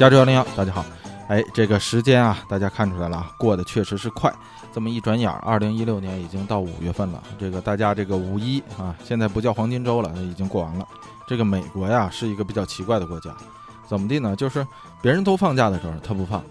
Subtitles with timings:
[0.00, 0.82] 加州幺零幺，大家好。
[1.28, 4.32] 哎，这个时间啊，大家看出来了，过得确实是快。
[4.72, 7.22] 这么一转眼，二零一六年已经到五月份了。
[7.38, 10.88] 这个大家这个五一啊，现在不叫黄金周了，已经过完了。
[11.26, 13.30] 这个美国呀，是一个比较奇怪的国家，
[13.86, 14.34] 怎么地呢？
[14.34, 14.66] 就是
[15.02, 16.42] 别人都放假的时候他不放，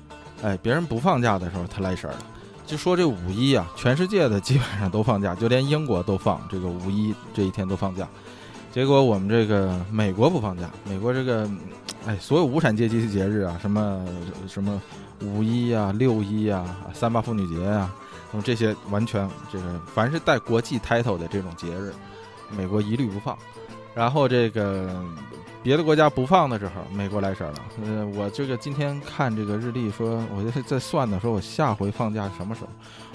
[0.43, 2.19] 哎，别人不放假的时候他来事儿了。
[2.67, 8.07] 就说这五一啊，全世界的基本上都放假，就连英国都放这个五一这一天都放假。
[8.71, 11.49] 结果我们这个美国不放假，美国这个，
[12.05, 14.05] 哎，所有无产阶级的节日啊，什么
[14.47, 14.79] 什么
[15.21, 17.91] 五一啊、六一啊、三八妇女节啊，
[18.31, 21.91] 那么这些完全这个凡是带国际 title 的这种节日，
[22.55, 23.37] 美国一律不放。
[23.95, 25.03] 然后这个
[25.63, 27.55] 别的国家不放的时候，美国来事儿了。
[27.83, 32.67] 呃，我这个今天看这个日历说，我在在算呢说，我下回放假什么时候？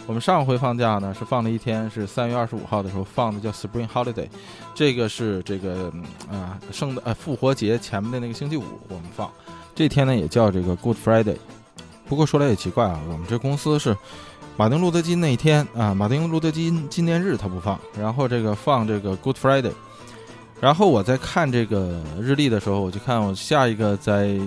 [0.06, 4.28] 我们上回放假呢是放了一天，是三月二十五号的时候放的，叫 Spring Holiday，
[4.74, 5.91] 这个是这个
[6.30, 9.30] 啊圣呃复活节前面的那个星期五我们放，
[9.74, 11.36] 这天呢也叫这个 Good Friday。
[12.06, 13.96] 不过说来也奇怪啊，我们这公司是
[14.58, 19.72] 马丁路德金那一天啊，马丁路德金纪念日他不放，然后这个放这个 Good Friday。
[20.61, 24.39] 然后我在看这个日历的时候，我就看我下一个在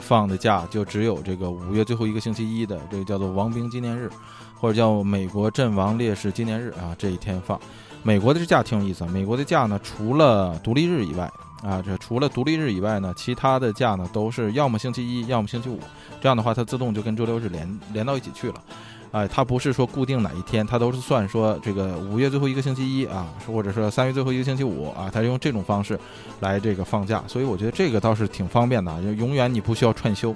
[0.00, 4.10] 放的假就只有这个五月最后一个星期一的这个叫做王兵纪念日。
[4.58, 7.60] 或者叫美国阵亡烈士纪念日啊，这一天放。
[8.02, 9.04] 美国的这假挺有意思。
[9.06, 11.30] 美国的假呢，除了独立日以外
[11.62, 15.80] 啊，这除了独立日以外呢，其他的假呢都是要么星期一，要么星期五。
[16.20, 18.62] 这样的话，它自动就跟周六日连连到一起去了。
[19.10, 25.98] 哎，它不是说固定哪一天，它都是算说这个五月最后一个星期一啊，或者说三月最后一个星期五啊，它是用这种方式
[26.40, 27.24] 来这个放假。
[27.26, 30.34] 所以我觉得这个倒是挺方便的，就永远你不需要串休。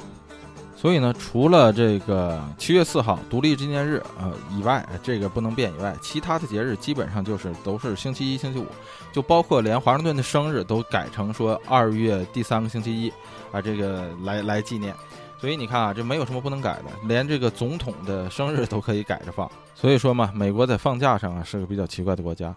[0.80, 8.64] 所以呢，除了这个七月四号独立纪念日呃以外，这个不能变以外，其他的节日基本上就是都是星期一、星期五，
[9.12, 13.12] 就包括连华盛顿的生日都改成说二月第三个星期一
[13.52, 14.94] 啊，这个来来纪念。
[15.38, 19.50] 所以你看啊，这没有什么不能改的，连这个总统的生日都可以改着放。
[19.74, 22.54] 所以说嘛，美国在放假上啊是个比较奇怪的国家。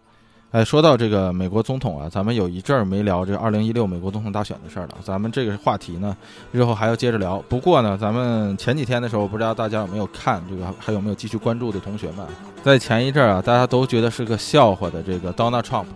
[0.54, 4.90] 哎，说到这个美国总统啊，咱们有一阵儿没聊这二零一六美国总统大选的事儿了。
[5.04, 6.16] 咱们这个话题呢，
[6.52, 7.44] 日后还要接着聊。
[7.50, 12.24] 不过呢，咱们前几天的时候，不知道大家有没有看这个，还有没有继续关注的同学们，
[12.64, 15.88] 在前一阵儿啊，大家都觉得是个笑话的这个 Donald Trump，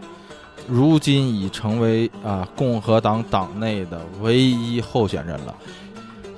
[0.68, 5.54] 如今已成为啊共和党党内的唯一候选人了。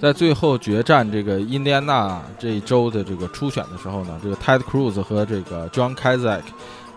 [0.01, 6.41] 在最后决战这个印第安纳这一周的这个初选的时候呢，这个 Ted Cruz 和这个 John Kasich。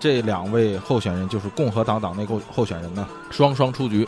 [0.02, 4.06] 这两位候选人就是共和党党内候候选人呢，双双出局。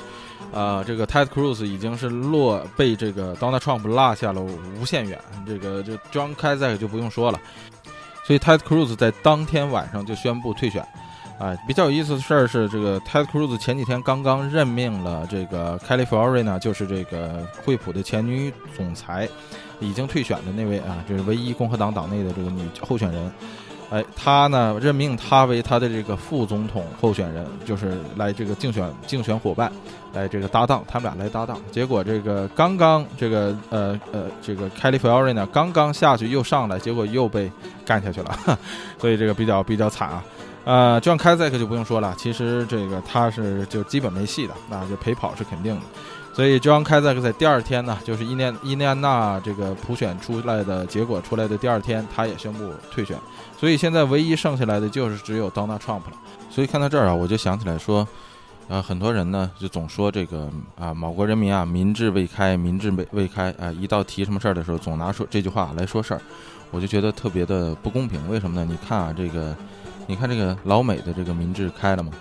[0.53, 5.17] 呃，这个 Ted Cruz 已经是落被这个 Donald Trump 落下了无限远。
[5.47, 7.39] 这个就 John Kasich 就不用说了。
[8.25, 10.85] 所以 Ted Cruz 在当天晚上就宣布退选。
[11.39, 19.29] 啊，比较有意思的事儿是，这个 Ted Cruz 前几天刚刚任命了这个 California，就是这个惠普的前女总裁，
[19.79, 23.33] 已经退选的那位啊，就是唯一共和党党内的这个女候选人。
[23.91, 29.71] 哎，他呢任命他为他的这个副总统候选人，就是来这个竞选竞选伙伴，
[30.13, 31.59] 来这个搭档，他们俩来搭档。
[31.71, 37.51] 结果这个刚刚这个呃呃这个 California 刚刚下去又上来，结果又被
[37.85, 38.59] 干下去了，
[38.99, 40.25] 所以这个比较比较惨啊。
[40.65, 45.83] 呃，John Kasich 就不用说了，其实这个他是就基本没戏的，那就陪跑是肯定的。
[46.33, 53.17] 所以，John Kasich 在第二天呢，就是印第印第安纳这个普选出来的结果出来的第二天，他也宣布退选。
[53.59, 56.13] 所以现在唯一剩下来的就是只有 Donald Trump 了。
[56.51, 58.07] 所以看到这儿啊，我就想起来说，
[58.69, 66.21] 啊，很多人呢就总说这个啊，某国人民啊，民智未开，民智未未开啊，一到提什么事儿的时候，总拿说这句话来说事儿，
[66.71, 68.29] 我就觉得特别的不公平。
[68.29, 68.67] 为什么呢？
[68.71, 69.57] 你看啊，这个。
[70.07, 72.13] 你看这个老美的这个民智开了吗？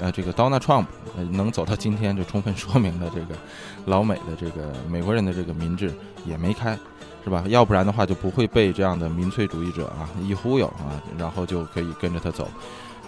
[0.00, 0.84] 呃，这个 Donald Trump
[1.30, 3.36] 能走到今天，就充分说明了这个
[3.84, 5.94] 老美的这个美国人的这个民智
[6.26, 6.76] 也没开，
[7.24, 7.44] 是吧？
[7.48, 12.48] 要不然的话就不会被这样的民粹主义者啊一忽悠啊，然后就可以跟着他走。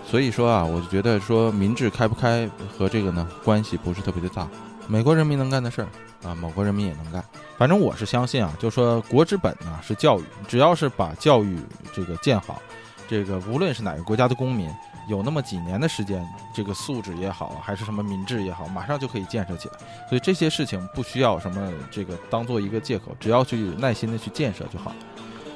[0.06, 4.46] 所以说啊，我就觉得说民智开不开和这个呢关系不是特别的大。
[4.88, 5.88] 美国人民能干的事儿
[6.24, 7.24] 啊，某国人民也能干。
[7.56, 11.58] 反正我是相信啊，就说国之本呢是教育，只要是把教育
[11.92, 12.60] 这个建好。
[13.08, 14.68] 这个无论是哪个国家的公民，
[15.08, 19.74] 有那么几年的时间，这个素质也好，还是什么民智也好，马上就可以建设起来。
[20.08, 24.92] 所以这些事情不需要什么这个当做一个借口，只要去耐心的去建设就好。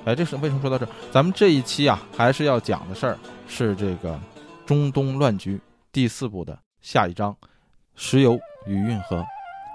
[0.05, 0.89] 哎，这是为什么说到这儿？
[1.13, 4.19] 咱们这一期啊，还是要讲的事儿是这个
[4.65, 5.61] 中东乱局
[5.91, 7.37] 第四部的下一章：
[7.95, 9.25] 石油与运河，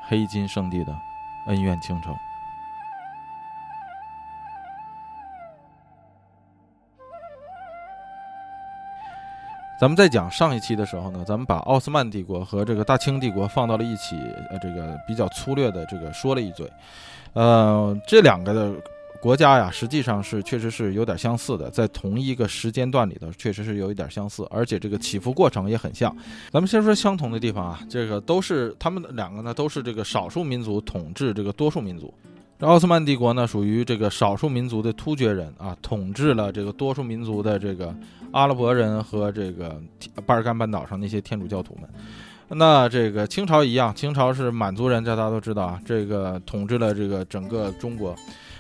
[0.08, 0.96] 黑金圣地的
[1.48, 2.16] 恩怨情仇。
[9.82, 14.16] 咱们在讲上一期的时候呢，咱们把奥斯曼帝国和这个大清帝国放到了一起，
[14.52, 16.72] 呃，这个比较粗略的这个说了一嘴，
[17.34, 18.72] 呃，这两个的
[19.20, 26.16] 国家呀，实际上是确实是有点相似的，在同一个时间段里头，确实是有一点相似，而且这个起伏过程也很像。
[26.52, 32.14] 咱们先说相同的地方啊，这个都是他们两个呢，都是这个少数民族统治这个多数民族。
[32.62, 37.92] 这奥斯曼帝国呢，属于这个少数民族的突厥人啊，统治了这个多数民族的这个
[38.32, 39.82] 阿拉伯人和这个
[40.28, 41.90] 巴尔干半岛上那些天主教徒们。
[42.50, 48.16] 那这个清朝一样，清朝是满族人，这大家都知道啊，这个统治了这个整个中国，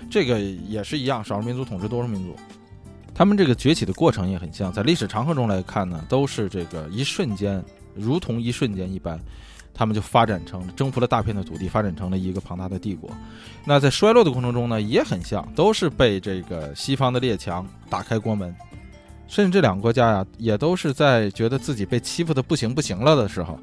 [0.09, 2.35] 这个也是一样，少数民族统治多数民族，
[3.13, 7.63] 他们这个崛起的过程也很像，在历史长河中来看呢，都是这个一瞬间，
[7.93, 9.19] 如同一瞬间一般。
[9.73, 13.09] 他们就发展成征服了大片的土地，发展成了一个庞大的帝国。
[13.65, 18.55] 那在衰落的过程中呢，也很像，都是被这个西方的列强打开国门。
[19.31, 23.57] 甚至这两个国家呀，也都是在觉得自己被欺负的不行不行了的时候，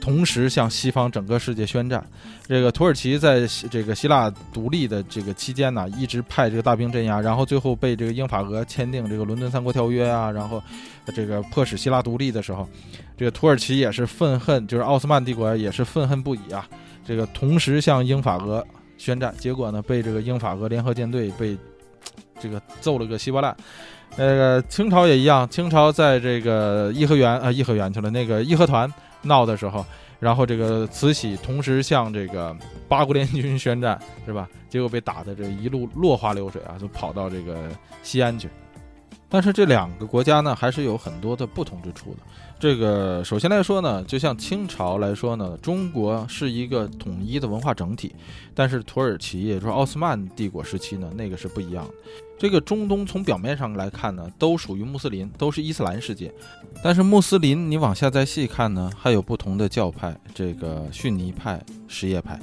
[0.00, 2.04] 同时向西方整个世界宣战。
[2.48, 10.60] 这个土耳其在这个希腊独立的这个期间呢，一直派这个大兵镇压，然后最后被这个英法俄签订这个伦敦三国条约啊，然后
[11.14, 12.68] 这个迫使希腊独立的时候，
[13.16, 16.68] 这个土耳其也是愤恨，就是奥斯曼帝国也是愤恨不已啊。
[17.06, 18.66] 这个同时向英法俄
[18.98, 21.56] 宣战，结果呢，被这个英法俄联合舰队被
[22.40, 23.56] 这个揍了个稀巴烂。
[24.16, 28.92] 那个清朝也一样，清朝在这个颐和园啊，颐和园去了，那个义和团
[29.22, 29.84] 闹的时候，
[30.20, 32.54] 然后这个慈禧同时向这个
[32.88, 34.48] 八国联军宣战，是吧？
[34.68, 37.68] 结果被打的这一路落花流水啊，就跑到这个
[38.02, 38.48] 西安去。
[39.28, 42.18] 但是这两个国家呢，还是有很多的不同之处的。
[42.62, 48.14] 这个首先来说呢，就像清朝来说呢，中国是一个统一的文化整体，
[48.54, 51.92] 但是土耳其，也就是奥斯曼帝国时期呢，那个是不一样的。
[52.38, 56.32] 这个中东从表面上来看呢，都属于穆斯林，都是伊斯兰世界。
[56.84, 62.38] 但是穆斯林你往下再细看呢，还有不同的教派，这个逊尼派、什叶派。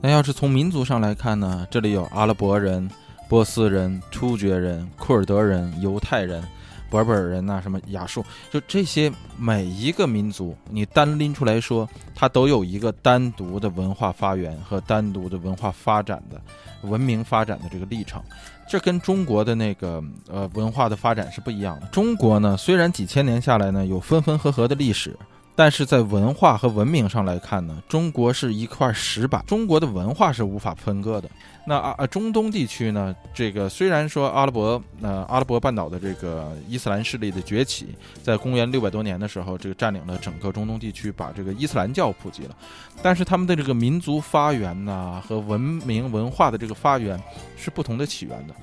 [0.00, 2.88] 那要是从民族上来看呢，这里有阿拉伯人。
[3.28, 6.42] 波斯人、突厥人、库尔德人、犹太人、
[6.90, 16.40] 博尔人呐，什么亚述，就这些每一个民族，你单拎出来说，它都有一个单独的文化发源和单独的文化发展的
[16.82, 18.22] 文明发展的这个历程。
[18.68, 21.86] 这跟中国的那个呃文化的发展是不一样的。
[21.88, 25.16] 中国呢，虽然几千年下来呢有分分合合的历史。
[25.58, 31.28] 但是在文化和文明上来看呢，中国是一块石板，中国的文化是无法分割的。
[31.66, 37.88] 那啊啊，中东地区呢，这个虽然说阿拉伯呃阿拉伯半岛的这个伊斯兰势力的崛起，
[38.22, 42.56] 在公元六百多年的时候，这个占领了整个中东地区，把这个伊斯兰教普及了，
[43.02, 47.20] 但是他们的这个民族发源呐和文明文化的这个发源
[47.56, 48.54] 是不同的起源的，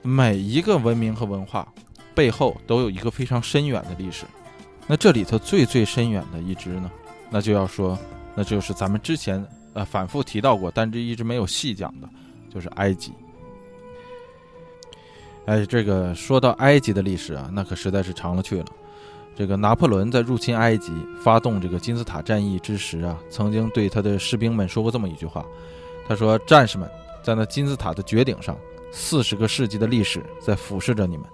[0.00, 1.66] 每一个文明和文化
[2.14, 4.24] 背后都有一个非常深远的历史。
[4.88, 6.90] 那这里头最最深远的一支呢，
[7.28, 7.98] 那就要说，
[8.36, 12.08] 那就是咱们之前呃反复提到过，但这一直没有细讲的，
[12.54, 13.12] 就是埃及。
[15.46, 18.66] 哎，这个说到埃及的历史啊，那可实在是长了去了。
[19.34, 25.44] 这个拿破仑在入侵埃及、发动这个金字塔战役之时啊，曾经对他的士兵们说过这么一句话，
[26.08, 26.88] 他说：“战士们，
[27.24, 28.56] 在那金字塔的绝顶上，
[28.92, 31.26] 四十个世纪的历史在俯视着你们。”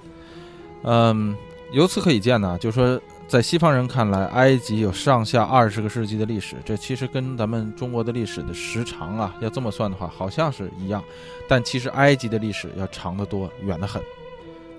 [0.85, 1.37] 嗯，
[1.71, 3.01] 由此可以见呢，就是说。
[3.29, 11.03] 在西方人看来，埃及有上下二十个世纪的历史，这其实跟咱们中国的历史的时长啊，要这么算的话，好像是一样。
[11.49, 14.03] 但其实埃及的历史要长得多，远得很。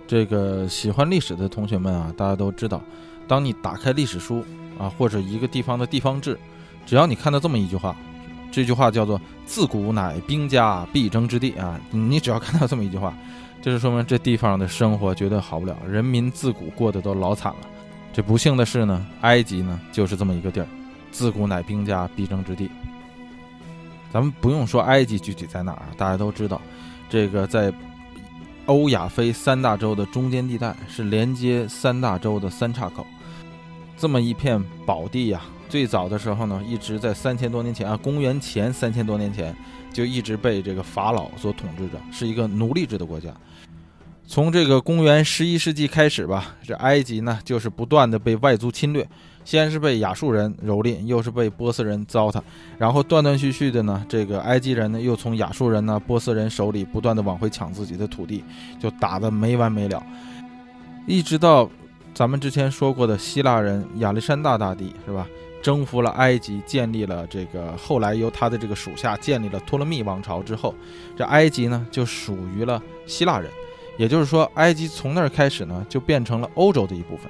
[0.06, 2.80] 这个喜欢历史的同学们啊，大家都知道，
[3.28, 4.46] 当你打开历史书
[4.78, 6.38] 啊，或者一个地方的地方志，
[6.86, 7.96] 只要你看到这么一句话，
[8.52, 13.12] 这句话叫做“自古乃兵家必争之地”啊，你只要看到这么一句话，
[13.64, 17.68] 就是说明这地方的生活绝对好不了，人民自古过得都老惨了。
[18.14, 20.68] 这不幸的是呢，埃及呢就是这么一个地儿，
[21.12, 22.70] 自古乃兵家必争之地。
[24.14, 26.62] 咱们不用说埃及具体在哪儿，大家都知道，
[27.10, 27.74] 这个在
[28.68, 33.04] 欧亚非三大洲的中间地带，是连接三大洲的三岔口，
[33.98, 35.42] 这么一片宝地呀。
[35.68, 39.56] 最早的时候呢，一直在三千多年前啊，公元前三千多年前
[39.92, 43.34] 就一直被这个法老所统治着，是一个奴隶制的国家。
[44.34, 49.08] 从这个公元十一世纪开始吧，这埃及呢就是不断的被外族侵略，
[49.46, 52.42] 先是被亚述人蹂躏，又是被波斯人糟蹋，
[52.80, 58.44] 然后断断续续的呢，这个埃及人呢又从亚述人呢、波斯人手里不断的往回抢自己的土地，
[58.80, 60.04] 就打得没完没了，
[61.06, 61.70] 一直到
[62.16, 65.28] 咱们之前说过的希腊人亚历山大大帝是吧，
[65.62, 70.74] 征服了埃及，建立了这个后来由他的这个属下建立了托勒密王朝之后，
[71.16, 73.48] 这埃及呢就属于了希腊人。
[73.98, 77.30] 也就是说，埃及从那儿开始呢，就变成了欧洲的一部分。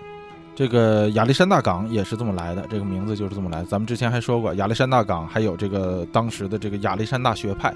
[0.56, 3.64] 这个亚历山大港也是这么来的，这个名字就是这么来。
[3.64, 7.74] 咱们之前还说过，亚历山大港还有这个当时的这个亚历山大学派。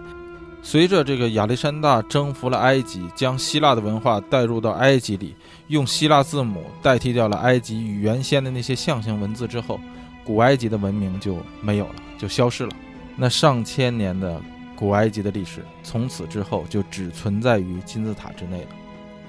[0.61, 5.35] 随着这个亚历山大征服了埃及，将希腊的文化带入到埃及里，
[5.67, 9.79] 用希腊字母代替掉了埃及与原先的那些象形文字之后，
[10.23, 12.71] 古埃及的文明就没有了，就消失了。
[13.15, 14.41] 那上千年的
[14.77, 18.67] 古埃及的历史，从此之后就只存在于金字塔之内了。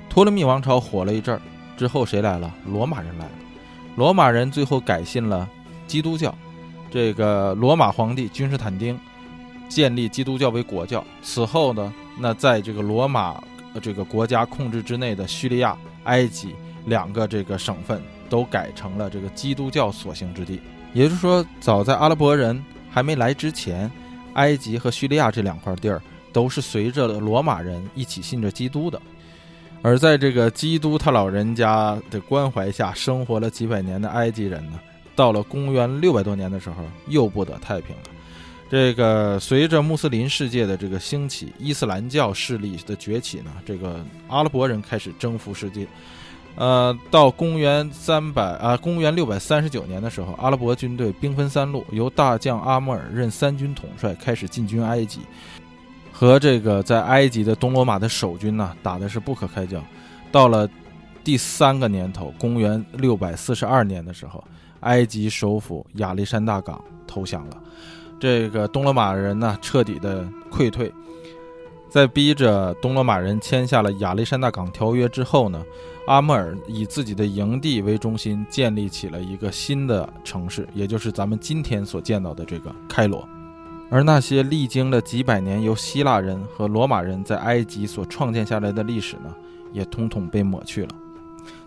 [0.08, 1.40] 托勒密王朝火了一阵儿
[1.76, 2.54] 之后，谁来了？
[2.66, 3.32] 罗马人来了。
[3.96, 5.48] 罗马人最后改信了
[5.86, 6.32] 基督教，
[6.90, 8.98] 这个罗马皇帝君士坦丁。
[9.68, 11.04] 建立基督教为国教。
[11.20, 13.38] 此后呢，那在这个罗马
[13.82, 16.54] 这个国家控制之内的叙利亚、埃及
[16.86, 20.58] 两个这个省份都改成了这个基督教所行之地。
[20.94, 23.90] 也就是说，早在阿拉伯人还没来之前，
[24.38, 26.00] 埃及和叙利亚这两块地儿
[26.32, 29.00] 都是随着罗马人一起信着基督的。
[29.82, 34.78] 而在这个基督他老人家的关怀下生活了几百年的埃及人呢，
[35.14, 38.02] 到了公元六百多年的时候，又不得太平了。
[38.70, 45.86] 这个随着穆斯林世界的这个兴起，伊斯兰教势力的崛起呢，这个阿拉伯人开始征服世界。
[46.58, 55.20] 呃，到公元三百啊，公元六百三十九年的时候，阿拉伯军队兵分三路，由大将阿穆尔任三军统帅，开始进军埃及，
[56.12, 59.80] 和这个在埃及的东罗马的守军呢打的是不可开交。
[60.32, 60.68] 到了
[61.22, 64.42] 第三个年头，公元六百四十二年的时候，
[64.80, 67.56] 埃及首府亚历山大港投降了。
[68.18, 70.92] 这个东罗马人呢，彻底的溃退，
[71.88, 75.62] 在逼着东罗马人签下了亚历山大港条约之后呢，
[76.08, 83.28] 阿穆尔以自己的营地为中心，建立起了一个新的城市，也就是咱们今天所见到的这个开罗。
[83.90, 89.34] 而那些历经了几百年由希腊人和罗马人在埃及所创建下来的历史呢，
[89.72, 90.88] 也统统被抹去了。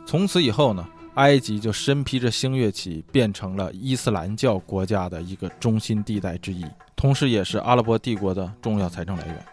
[0.05, 0.85] 从此以后呢。
[1.15, 6.63] 埃及就身披着星月旗，变成了伊斯兰教国家的一个中心地带之一，
[6.95, 9.45] 同时也是阿拉伯帝国的重要财政来源。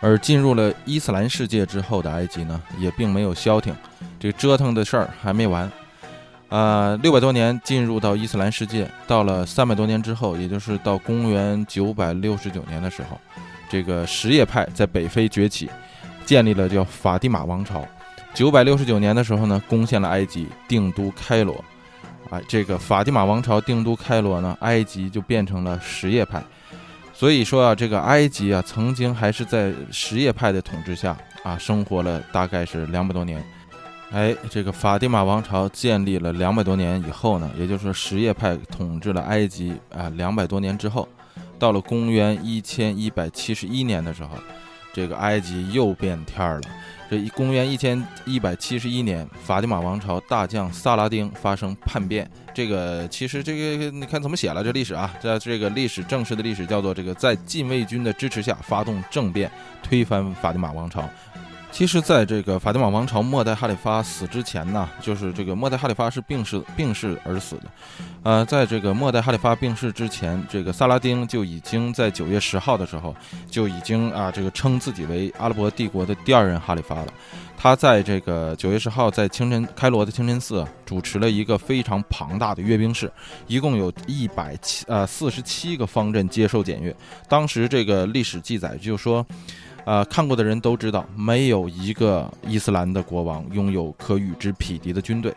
[0.00, 3.74] 而进入了伊斯兰世界之后的埃及呢，也并没有消停，
[4.18, 5.70] 这折腾的事儿还没完。
[6.48, 13.20] 啊，六百多年进入到伊斯兰世界，到了三百多年之后，也就是到公元九百六十九年的时候，
[13.68, 15.68] 这个什叶派在北非崛起，
[16.24, 17.84] 建立了叫法蒂玛王朝。
[18.32, 21.62] 九百六十九年的时候呢，攻陷了埃及，定都开罗。
[22.30, 26.42] 啊，这个法蒂玛王朝定都开罗呢，埃及就变成了什叶派。
[27.18, 33.44] 所以说啊，这个埃及啊，曾经还是在什叶派的统治下啊，生活了大概是两百多年。
[34.12, 41.08] 哎，这个法蒂玛王朝建立了两百多年以后呢，也就是说什叶派统治了埃及啊两百多年之后，
[41.58, 44.38] 到了公元一千一百七十一年的时候，
[44.92, 46.68] 这个埃及又变天儿了。
[47.10, 52.30] 这公元一千一百七十一年，法蒂玛王朝大将萨拉丁发生叛变。
[52.52, 55.14] 这个其实这个你看怎么写了这历史啊？
[55.20, 59.50] 在这个历史正式的历史叫做这个在禁卫军的支持下发动政变，
[59.82, 61.08] 推翻法蒂玛王朝。
[61.70, 67.64] 其实，在这个法蒂玛王朝末代哈里发死之前呢，就是这个末代哈里发是病逝病逝而死的。
[68.24, 73.14] 呃，在这个末代哈里发病逝之前，这个萨拉丁就已经在九月十号的时候
[73.48, 77.06] 就已经啊，这个称自己为阿拉伯帝国的第二任哈里发了。
[77.56, 83.12] 他在这个九月十号在清真开罗的清真寺主持了一个非常庞大的阅兵式，
[83.46, 86.94] 一共有一百七呃四十七个方阵接受检阅。
[87.28, 89.24] 当时这个历史记载就说。
[89.88, 95.34] 呃，看过的人都知道，没有一个伊斯兰的国王拥有可与之匹敌的军队。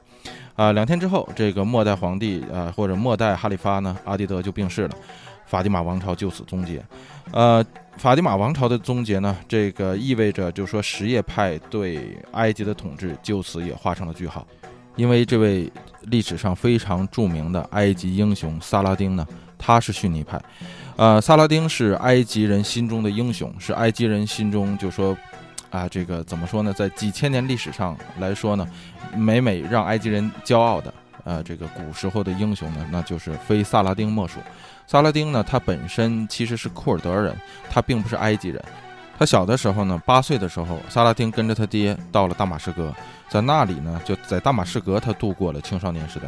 [0.58, 4.94] 啊，两天之后，这个末代皇帝呃，或者末代哈里发呢，阿迪德就病逝了，
[5.46, 6.84] 法蒂玛王朝就此终结。
[7.32, 7.66] 呃，
[7.96, 14.46] 法蒂玛王朝的终结呢，这个意味着，就是说什叶派对埃及的统治就此也画上了句号，
[14.98, 19.26] 因为这位历史上非常著名的埃及英雄萨拉丁呢，
[19.62, 20.42] 他是逊尼派。
[20.98, 25.16] 呃，萨拉丁是埃及人心中的英雄，是埃及人心中就说，
[25.70, 26.74] 啊，这个怎么说呢？
[26.74, 28.68] 在几千年历史上来说呢，
[29.16, 34.40] 每每让埃及人骄傲的，呃，这个古时候的英雄呢，那就是非萨拉丁莫属。
[34.86, 37.34] 萨拉丁呢，他本身其实是库尔德人，
[37.70, 38.62] 他并不是埃及人。
[39.18, 42.94] 他小的时候呢，八岁的时候，萨拉丁跟着他爹到了大马士革，
[43.30, 46.26] 在那里呢，就在大马士革他度过了青少年时代。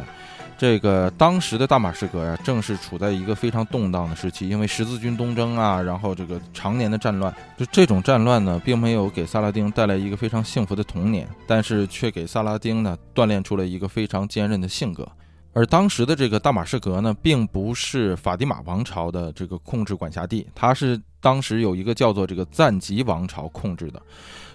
[0.56, 15.06] 这个当时的大马士革呀，正是处在一个非常动荡的时期，因为十字军东征啊，然后这个常年的战乱，就这种战乱呢，并没有给萨拉丁带来一个非常幸福的童年，但是却给萨拉丁呢锻炼出了一个非常坚韧的性格。
[15.52, 24.02] 而当时的这个大马士革呢，并不是法蒂玛王朝的这个控制管辖地，它是当时有一个叫做这个赞吉王朝控制的，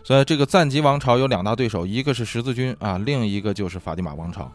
[0.03, 4.51] 所以这个赞吉王朝有两大对手，一个是十字军啊，另一个就是法蒂玛王朝。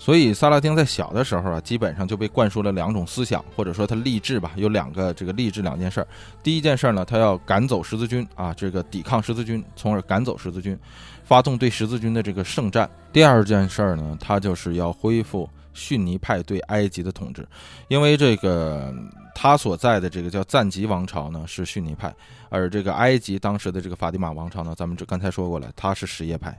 [0.00, 6.08] 所以萨拉丁在小的时候啊，基本上就被灌输了两种思想，或者说他励志吧，有两个这个励志两件事儿。
[6.42, 10.74] 第一件事儿呢，他要赶走十字军啊，这个抵抗十字军，从而赶走十字军，
[11.22, 12.88] 发动对十字军的这个圣战。
[13.12, 17.46] 第二件事儿呢，他就是要恢复逊尼派对埃及的统治，
[17.88, 18.94] 因为这个
[19.34, 22.10] 他所在的这个叫赞吉王朝呢是逊尼派，
[22.48, 26.58] 而这个埃及当时的这个法蒂玛王朝呢，咱们这刚才说过了，他是什叶派。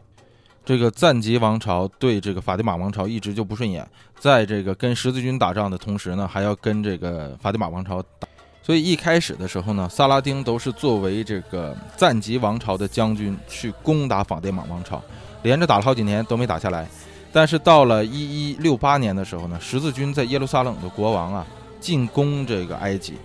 [0.64, 3.86] 这个赞吉王朝对这个法蒂玛王朝一直就不顺眼，
[4.20, 8.28] 在这个跟十字军打仗的同时呢，还要跟这个法蒂玛王朝打，
[8.62, 15.02] 所以一开始的时候呢，萨拉丁都是作为这个赞吉王朝的将军去攻打法蒂玛王朝，
[15.42, 16.88] 连着打了好几年都没打下来。
[17.34, 21.46] 但是到了一一六八年的时候呢，十字军在耶路撒冷的国王啊
[21.80, 23.16] 进攻这个埃及。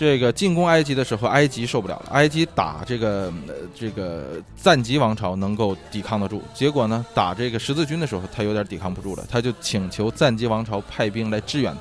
[0.00, 2.06] 这个进攻埃及的时候，埃及受不了了。
[2.12, 11.80] 埃及打这个呃这个赞吉王朝能够抵抗得住，结果呢，打这个十字军的时候，他有点抵抗不住了，他就请求赞吉王朝派兵来支援他。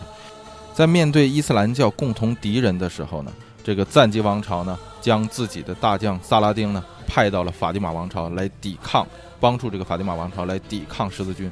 [0.73, 3.31] 在面对伊斯兰教共同敌人的时候呢，
[3.63, 9.07] 这个赞吉王朝呢，将自己的大将萨拉丁呢派到了法蒂玛王朝来抵抗，
[9.39, 11.49] 帮助这个法蒂玛王朝来抵抗十字军，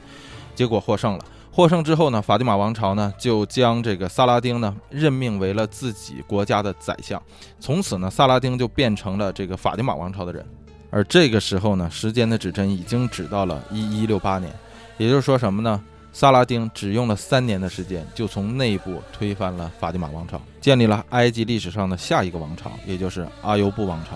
[0.54, 1.24] 结果获胜了。
[1.58, 7.20] 获胜之后呢，法蒂玛王朝呢就将这个萨拉丁呢任命为了自己国家的宰相，
[7.60, 10.46] 从此呢，萨拉丁就变成了这个法蒂玛王朝的人。
[10.92, 14.54] 而这个时候呢，时间的指针已经指到了一一六八年，
[15.00, 15.84] 也就是说什么呢？
[16.14, 24.16] 萨拉丁只用了三年的时间，就从内部推翻了法蒂玛王朝，建立了埃及历史上的下一个王朝，也就是阿尤布王朝。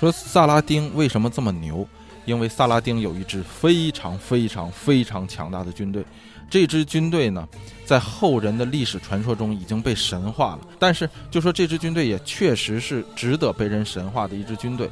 [0.00, 1.86] 说萨拉丁为什么这么牛？
[2.24, 6.04] 因为萨拉丁有一支非常非常非常强大的军队。
[6.48, 7.48] 这支军队呢，
[7.84, 10.60] 在后人的历史传说中已经被神化了。
[10.78, 14.88] 但是，就说这支军队也确实是值得被人神化的一支军队。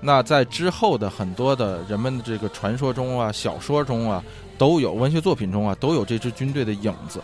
[0.00, 4.22] 那在之后的很多的人们的这个传说中啊、小说中啊，
[4.56, 7.20] 都有文学作品中啊，都有这支军队的影子。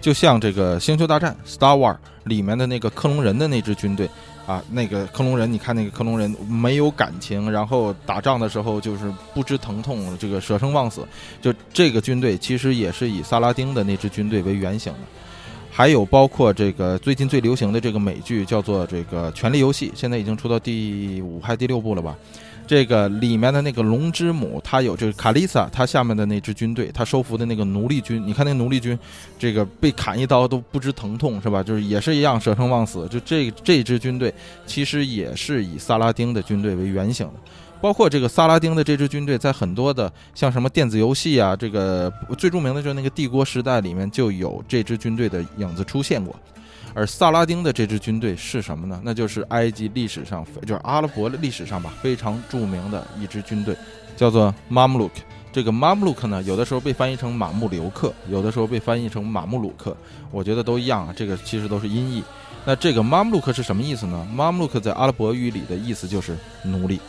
[0.00, 4.08] 就像这个《星球大战》（Star War） 里面的那个克隆人的那支军队。
[4.48, 11.06] 啊，那个克隆人，你看那个克隆人没有感情，然后打仗的时候就是不知疼痛，这个舍生忘死。
[11.42, 15.00] 就这个军队其实也是以萨拉丁的那支军队为原型的。
[15.70, 22.16] 还有包括这个最近最流行的这个美剧叫做这个《权力游戏》，现在已经出到第五还第六部了吧？
[22.68, 28.96] 这个里面的那个龙之母，她有这个卡丽萨，她下面的那支军队，她收服的那个奴隶军，你看那奴隶军，
[29.38, 31.62] 这个被砍一刀都不知疼痛，是吧？
[31.62, 33.08] 就是也是一样舍生忘死。
[33.08, 34.32] 就这这支军队，
[34.66, 37.34] 其实也是以萨拉丁的军队为原型的。
[37.80, 46.34] 包括这个萨拉丁的这支军队，在很多的像什么电子游戏啊，这个最著名的就是那个帝国时代里面就有这支军队的影子出现过。
[46.94, 49.00] 而萨拉丁的这支军队是什么呢？
[49.04, 53.76] 那就是埃及历史上，就是阿拉伯历史上吧，非常著名的一支军队，
[54.16, 55.14] 叫做马穆鲁克。
[55.50, 59.96] 这个马穆鲁克呢，有的时候被翻译成马穆留克，有的时候被翻译成马穆鲁克，
[60.30, 61.14] 我觉得都一样啊。
[61.16, 62.22] 这个其实都是音译。
[62.64, 64.28] 那这个马穆鲁克是什么意思呢？
[64.32, 67.00] 马穆鲁克在阿拉伯语里的意思就是奴隶。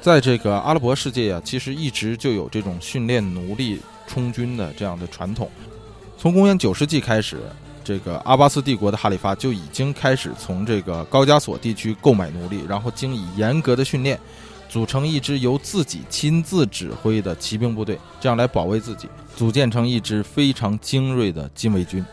[0.00, 5.50] 在这个阿拉伯世界啊，其实一直就有这种训练奴隶充军的这样的传统，
[6.18, 7.38] 从公元九世纪开始。
[7.86, 14.18] 这个阿巴斯帝国的哈里发就已经开始从这个高加索地区购买奴隶，然后经以严格的训练，
[14.68, 22.04] 组成一支由自己亲自指挥的骑兵部队，这样来保卫自己，组建成一支非常精锐的禁卫军。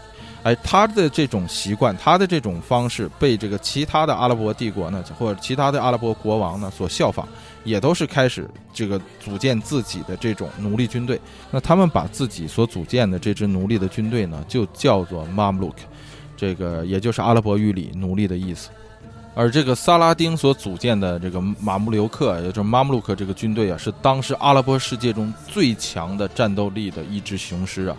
[0.44, 7.28] 哎，他的这种习惯，他的这种方式，被这个其他的阿拉伯帝国呢，或者其他的阿拉伯国王呢所效仿。
[7.64, 11.20] 也都是开始这个组建自己的这种奴隶军队。
[11.52, 15.76] 那他们把自己所组建的这支奴隶的军队呢，就叫做 Mamluk，
[16.36, 18.70] 这个也就是阿拉伯语里奴隶的意思。
[19.36, 27.98] 而这个萨拉丁所组建的这个马穆留克，也就是 Mamluk 这个军队啊，是当时阿拉伯世界中最强的战斗力的一支雄狮啊。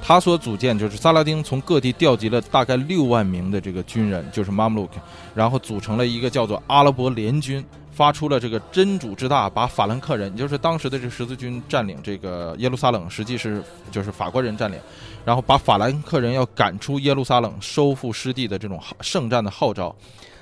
[0.00, 4.90] 他所组建就是萨拉丁从各地调集了大概六万名的这个军人，就是 Mamluk，
[5.34, 7.64] 然后组成了一个叫做阿拉伯联军。
[7.98, 14.78] 发出了这个真主之大，把法兰克人，也就是当时的这十字军占领这个耶路撒冷，实际是就是法国人占领，
[15.24, 19.92] 然后把法兰克人要赶出耶路撒冷、收复失地的这种圣战的号召，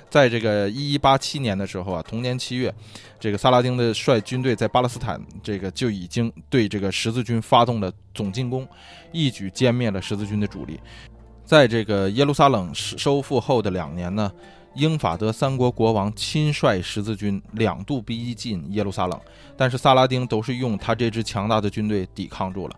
[0.07, 2.71] 在这个一一八七年的时候啊，同年七月，
[3.19, 8.67] 这个萨拉丁的率军队在巴勒斯坦这个就已经对这个十字军发动了总进攻，
[9.11, 10.79] 一举歼灭了十字军的主力，
[11.43, 14.31] 在这个耶路撒冷收复后的两年呢。
[14.77, 19.19] 英法德三国国王亲率十字军两度逼近耶路撒冷，
[19.57, 22.75] 但是萨拉丁都是用他这支强大的军队抵抗住了，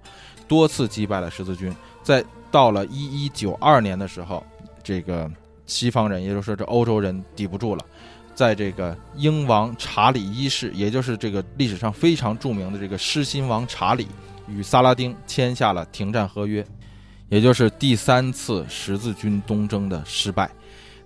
[0.48, 1.76] 多次击败了十字军。
[2.02, 4.44] 在到了一一九二年的时候，
[4.82, 5.30] 这个
[5.66, 7.86] 西方人，也就是说这欧洲人抵不住了，
[8.34, 14.08] 在这个英王查理一世，也就是这个历史上非常著名的这个狮心王查理，
[14.48, 16.66] 与萨拉丁签下了停战合约，
[17.28, 20.50] 也就是第三次十字军东征的失败。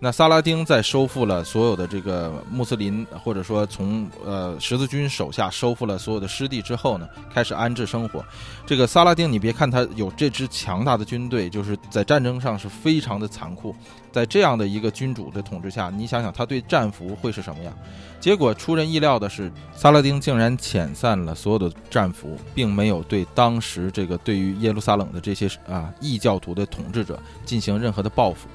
[0.03, 8.21] 那萨拉丁在收复了所有的这个穆斯林，或者说从呃十字军手下收复了所有的失地之后呢，开始安置生活。
[8.65, 13.73] 这个萨拉丁，你别看他有这支强大的军队，就是在战争上是非常的残酷。
[14.11, 17.73] 在这样的一个君主的统治下，你想想他对战俘会是什么样？
[18.19, 28.49] 结果出人意料的是，萨拉丁竟然遣散了所有的战俘，并没有对当时这个对于耶路撒冷的这些啊异教徒的统治者进行任何的报复。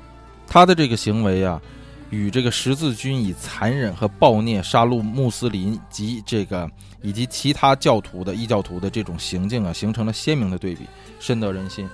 [0.49, 1.61] 他的这个行为啊，
[2.11, 6.69] 与这个十字军以残忍和暴虐杀戮穆斯林及这个
[7.03, 10.87] 以及其他教徒的异教徒的这种行径啊，形成了鲜明的对比，
[11.21, 11.89] 深得人心。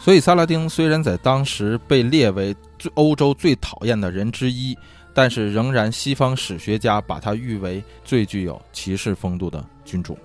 [0.00, 4.78] 所以，萨拉丁虽然在当时被列为最欧洲最讨厌的人之一，
[5.12, 10.16] 但是仍然西方史学家把他誉为最具有骑士风度的君主。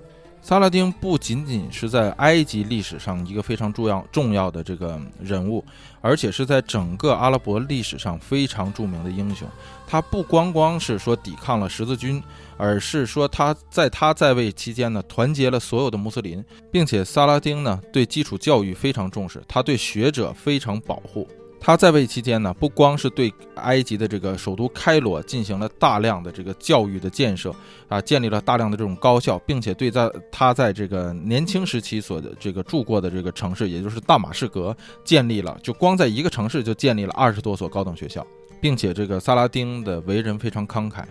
[0.45, 5.63] 萨拉丁不仅仅是在埃及历史上一个非常重要重要的这个人物，
[6.01, 9.47] 而且是在整个阿拉伯历史上非常著名的英雄。
[9.87, 12.21] 他不光光是说抵抗了十字军，
[12.57, 21.25] 而是说他在他在位期间呢，团结了所有的穆斯林，并且萨拉丁呢对基础教育非常重视，他对学者非常保护。
[21.65, 27.55] 他在位期间呢，不光是对埃及的这个首都开罗进行了大量的这个教育的建设
[27.87, 38.27] 啊，建立了大量的这种高校，并且对在他在这个年轻时期所的这个住过的这个城市，也就是大马士革，建立了就光在一个城市就建立了二十多所高等学校，
[38.59, 41.05] 并且这个萨拉丁的为人非常慷慨，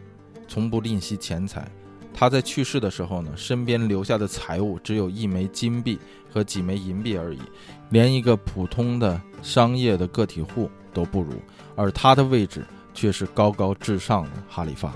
[0.47, 1.67] 从不吝惜钱财。
[2.15, 5.99] 他在去世的时候呢，身边留下的财物只有一枚金币
[6.33, 7.41] 和几枚银币而已，
[7.91, 11.35] 连一个普通的商业的个体户都不如。
[11.75, 12.65] 而他的位置
[12.95, 14.93] 却是高高至上的哈里发。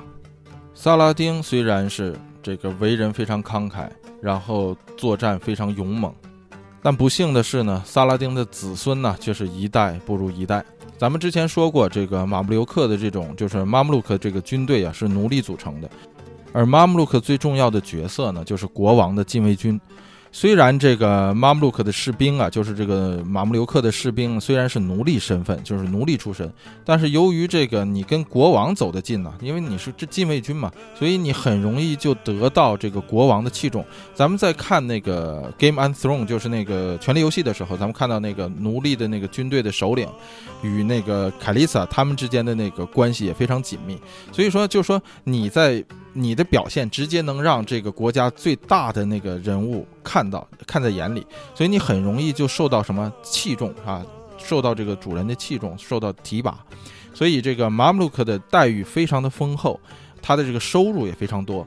[0.74, 3.88] 萨拉丁虽然是这个为人非常慷慨，
[4.20, 6.14] 然后作战非常勇猛，
[6.82, 10.64] 但不幸的是呢，萨拉丁的子孙呢却是一代不如一代。
[10.98, 15.90] 咱们之前说过，这个马布留克的这种就是马穆鲁克这个军队啊，是奴隶组成的。
[16.52, 19.78] 而马穆鲁克最重要的角色呢，就是国王的禁卫军。
[20.38, 26.52] 虽然这个马穆鲁克的士兵啊，就是这个马穆留克的士兵，虽然是奴隶身份，就是奴隶出身，
[26.84, 33.82] 但是由于这个你跟国王走得近呢，因为你是这禁卫军嘛，所以你很容易就得到这个国王的器重。
[34.14, 40.06] 咱们在看那个《Game and Throne》，就是那个权力游戏的时候，咱们看到那个奴隶的那个军队的首领
[40.60, 43.98] 与那个凯丽萨他们之间的那个关系也非常紧密。
[44.32, 45.82] 所以说，就说你在。
[46.18, 54.02] 你的表现直接能让这个国家最大的那个人物看到看在眼里，所以你很容易就受到什么器重啊，
[54.38, 56.58] 受到这个主人的器重，受到提拔，
[57.12, 59.78] 所以这个马穆鲁克的待遇非常的丰厚，
[60.22, 61.66] 他的这个收入也非常多。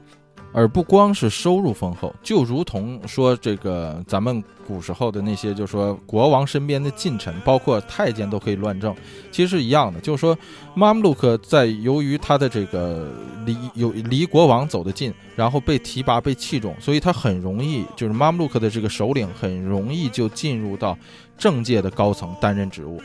[0.52, 8.94] 而不光是收入丰厚，就如同说这个咱们古时候的那些，就是说国王身边的近臣，包括太监都可以乱政，
[9.30, 10.00] 其实是一样的。
[10.00, 10.36] 就是说，
[10.74, 13.08] 马穆鲁克在由于他的这个
[13.46, 20.98] 离有离国王走得近，然后被提拔被器重，所以他很容易就是马穆鲁克的这个首领很容易就进入到
[21.38, 23.00] 政界的高层担任职务。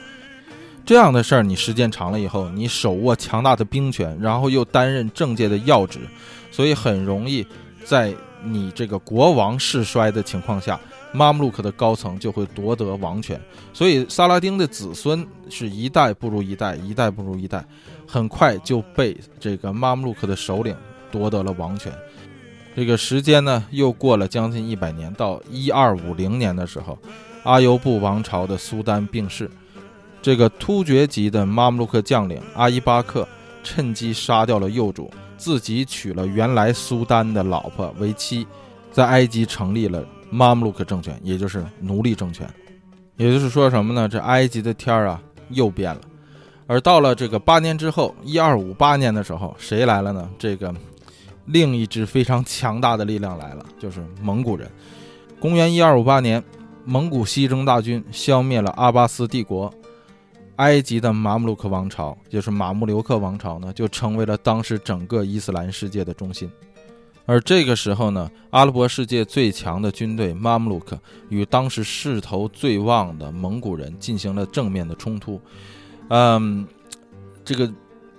[0.86, 6.00] 这样的事儿你时间长了以后，你手握强大的兵权，然后又担任政界的要职。
[6.52, 7.46] 所以很容易，
[7.84, 10.80] 在你这个国王势衰的情况下，
[11.12, 13.42] 马穆鲁克的高层就会夺得王权。
[13.74, 17.66] 所以萨拉丁的子孙是一代不如一代，一代不如一代，
[18.08, 20.76] 很快就被这个马穆鲁克的首领
[21.12, 21.92] 夺得了王权。
[22.76, 26.96] 这个时间呢，又过了将近一百年，到一二五零年的时候，
[27.44, 29.50] 阿尤布王朝的苏丹病逝，
[30.26, 33.28] 这个突厥籍的马穆鲁克将领阿伊巴克
[33.64, 35.08] 趁机杀掉了幼主。
[35.38, 38.48] 自己娶了原来苏丹的老婆为妻，
[38.92, 42.50] 在埃及成立了马穆鲁克政权，也就是奴隶政权。
[43.18, 44.10] 也就是说什么呢？
[44.10, 46.02] 这埃及的天儿啊又变了。
[46.66, 50.28] 而到了这个八年之后，一二五八年的时候，谁来了呢？
[50.40, 50.74] 这个
[51.46, 54.68] 另一支非常强大的力量来了，就是蒙古人。
[55.40, 56.44] 公元一二五八年，
[56.84, 59.72] 蒙古西征大军消灭了阿巴斯帝国。
[60.58, 66.50] 埃及的马穆鲁克王朝，就是马穆留克王朝呢，就成为了当时整个伊斯兰世界的中心。
[67.26, 70.98] 而这个时候呢，阿拉伯世界最强的军队马穆鲁克
[71.30, 75.42] 与当时势头最旺的蒙古人进行了正面的冲突。
[76.10, 76.68] 嗯，
[77.44, 77.70] 这个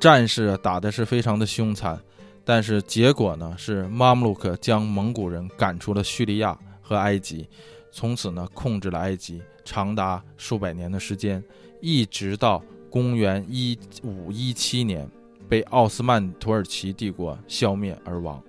[0.01, 1.99] 战事打的是非常的凶残，
[2.45, 7.49] 但是结果呢，是马穆鲁克将蒙古人赶出了叙利亚和埃及，
[7.93, 11.43] 从此呢，控制了埃及长达数百年的时间。
[11.81, 15.09] 一直到公元一五一七年，
[15.49, 18.43] 被奥斯曼土耳其帝国消灭而亡。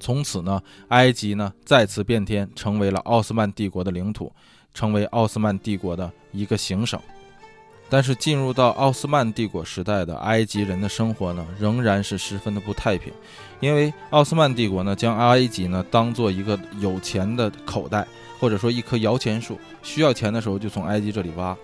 [0.00, 4.32] 从此呢，埃及呢再次变天，成为了奥斯曼帝国的领土，
[4.72, 7.00] 成为奥斯曼帝国的一个行省。
[7.90, 13.10] 但是进入到奥斯曼帝国时代的埃及人的生活呢，仍然是十分的不太平，
[13.60, 18.06] 因为奥斯曼帝国呢将埃及呢当做一个有钱的口袋，
[18.38, 21.56] 或者说一棵摇钱树，需要钱的时候就从埃及这里挖。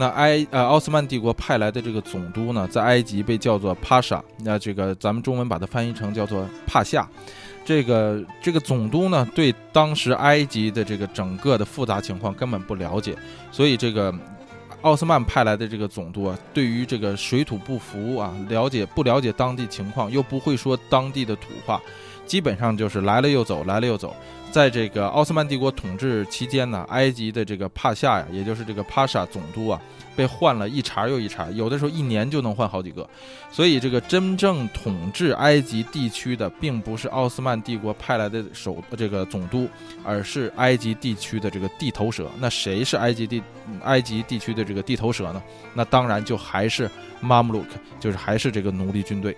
[0.00, 7.06] 那埃呃奥斯曼帝国派来的这个总督呢，在埃及被叫做帕沙，那这个咱们中文把它翻译成叫做帕夏。
[7.66, 13.14] 这个这个总督呢，对当时埃及的这个整个的复杂情况根本不了解，
[13.52, 14.12] 所以这个。
[14.82, 21.78] 奥斯曼派来的这个总督啊，对于这个水土不服啊，了解不了解当地情况，又不会说当地的土话，
[22.24, 24.16] 基本上就是来了又走，来了又走。
[24.50, 29.80] 在这个奥斯曼帝国统治期间呢，埃及的这个帕夏呀，也就是这个帕沙总督啊。
[30.16, 33.08] 被换了一茬又一茬，有的时候一年就能换好几个，
[33.50, 39.66] 所以这个真正统治埃及地区的，并不是奥斯曼帝国派来的首这个总督，
[40.04, 42.28] 而是埃及地区的这个地头蛇。
[42.38, 43.40] 那谁是埃及地
[43.84, 45.42] 埃及地区的这个地头蛇呢？
[45.72, 49.34] 那当然就还是马穆鲁克，就是还是这个奴隶军队。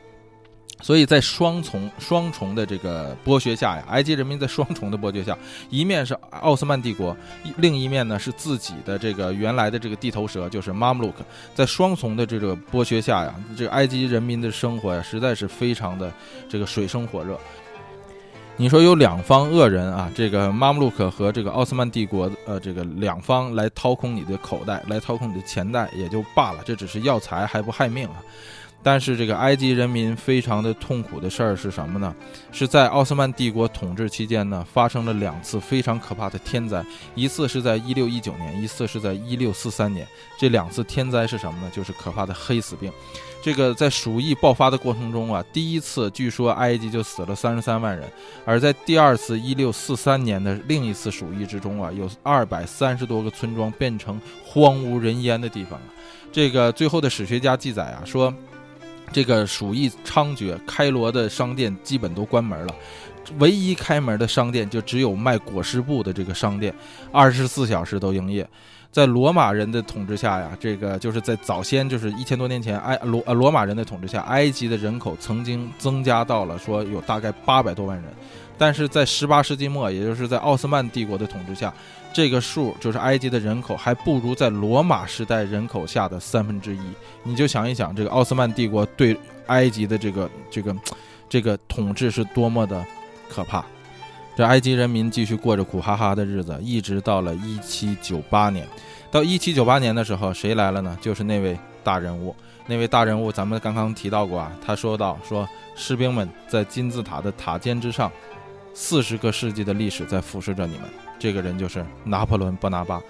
[0.81, 5.38] 所以在双重双重的这个剥削下呀，埃及人民在双重的剥削下，
[5.70, 7.16] 一面是奥斯曼帝国，
[7.59, 16.12] 另一面呢是自己的这个原来的这个地头蛇，就是马穆鲁克，在双重的这个剥削下呀，这个埃及人民的生活呀，实在是非常的
[16.48, 17.38] 这个水深火热。
[18.57, 28.16] 你说有两方恶人啊，这个马穆鲁克和这个奥斯曼帝国，呃，这个两方来掏空你的口袋，来掏空你的钱袋也就罢了，这只是要财还不害命啊。
[28.85, 32.12] 但是这个埃及人民非常的痛苦的事儿是什么呢？
[32.51, 40.05] 是在奥斯曼帝国统治期间呢，发生了两次非常可怕的天灾，一次是在一六一九年，一次是在一六四三年。
[40.37, 41.71] 这两次天灾是什么呢？
[41.73, 42.92] 就是可怕的黑死病。
[43.40, 48.11] 这个在鼠疫爆发的过程中啊，第一次据说埃及就死了三十三万人，
[48.45, 55.87] 而在第二次一六四三年的另一次鼠疫之中啊，有二百三十多个村庄变成荒无人烟的地方了。
[56.33, 58.33] 这个最后的史学家记载啊说。
[59.12, 62.75] 这个鼠疫猖獗，开罗的商店基本都关门了，
[63.38, 66.75] 唯一开门的商店就只有卖裹尸布的这个商店，
[67.12, 68.48] 二十四小时都营业。
[68.90, 78.12] 在罗马人的统治下呀，这个就是在早先，就是一千多年前，埃罗呃罗马人的统治下，埃及的人口曾经增加到了说有大概八百多万人，
[78.59, 81.72] 但是在十八世纪末，也就是在奥斯曼帝国的统治下。
[82.12, 86.81] 这个数就是埃及的人口还不如在罗马时代人口下的三分之一。
[87.22, 90.77] 你就想一想，这个奥斯曼帝国对埃及的这个这个
[91.29, 92.85] 这个统治是多么的
[93.29, 93.64] 可怕。
[94.35, 98.66] 这埃及人民继续过着苦哈哈的日子，一直到了一七九八年。
[99.11, 100.96] 到一七九八年的时候，谁来了呢？
[101.03, 102.35] 就是那位大人物。
[102.66, 104.51] 那位大人物，咱们刚刚提到过啊。
[104.64, 108.11] 他说到：“说士兵们在金字塔的塔尖之上，
[108.72, 110.85] 四十个世纪的历史在俯视着你们。”
[111.23, 113.01] 这个人就是拿破仑·波拿巴。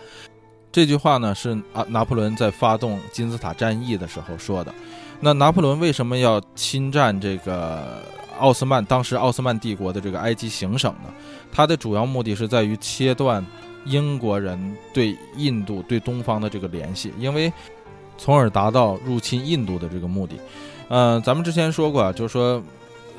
[0.71, 4.75] 这句话呢是啊，拿破仑在发动金字塔战役的时候说的。
[5.19, 8.03] 那拿破仑为什么要侵占这个
[8.39, 11.09] 奥斯曼当时奥斯曼帝国的这个埃及行省呢？
[11.51, 13.43] 他的主要目的是在于切断
[13.87, 17.51] 英国人对印度、对东方的这个联系，因为
[18.19, 20.37] 从而达到入侵印度的这个目的。
[20.89, 22.63] 嗯，咱们之前说过，就是说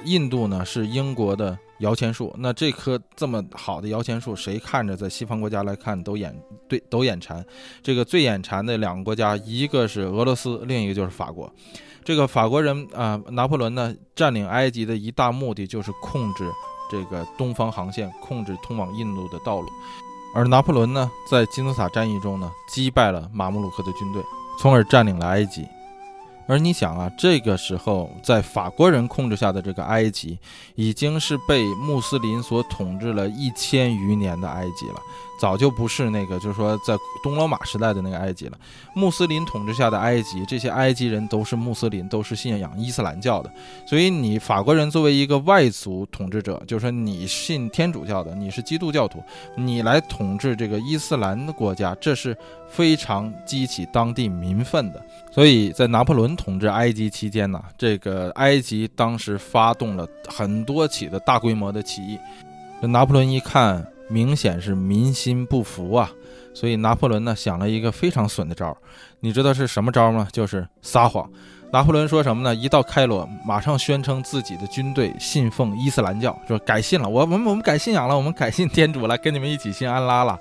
[0.05, 1.57] 印度呢是英国的。
[1.79, 6.33] 摇钱树，那这棵这么好的摇钱树，谁看着在西方国家来看都眼
[6.69, 7.45] 对都眼馋。
[7.81, 11.51] 这个最眼馋的两个国家，一个是俄罗斯，另一个就是法国。
[12.01, 16.49] 这个法国人啊，拿破仑呢占领埃及的一大目的就是控制
[16.89, 19.67] 这个东方航线，控制通往印度的道路。
[20.33, 24.23] 而拿破仑呢，在金字塔战役中呢，击败了马穆鲁克的军队，
[24.57, 25.67] 从而占领了埃及。
[26.47, 30.37] 而你想啊，这个时候在法国人控制下的这个埃及，
[30.75, 34.99] 已经是被穆斯林所统治了一千余年的埃及了。
[35.39, 38.57] 早就不是那个，就是说在东罗马时代的那个埃及了。
[38.95, 43.51] 穆斯林统治下的埃及，这些埃及人都是穆斯林，都是信仰伊斯兰教的。
[43.85, 49.21] 所以你法国人作为一个外族统治者，就是说你信天主教的，你是基督教徒，
[49.55, 52.37] 你来统治这个伊斯兰的国家，这是
[52.69, 55.03] 非常激起当地民愤的。
[55.31, 62.17] 所以在拿破仑统治埃及期间呢，这个埃及当时发动了很多起的大规模的起义。
[62.81, 63.85] 拿破仑一看。
[64.09, 66.11] 明显是民心不服啊，
[66.53, 68.77] 所以拿破仑呢想了一个非常损的招儿，
[69.19, 70.27] 你知道是什么招吗？
[70.31, 71.29] 就是撒谎。
[71.71, 72.53] 拿破仑说什么呢？
[72.53, 80.39] 一到开罗，马上宣称自己的军队信奉伊斯兰教，说改信了，我我们我们改信仰了，我们改信天主了，跟你们一起信安拉了。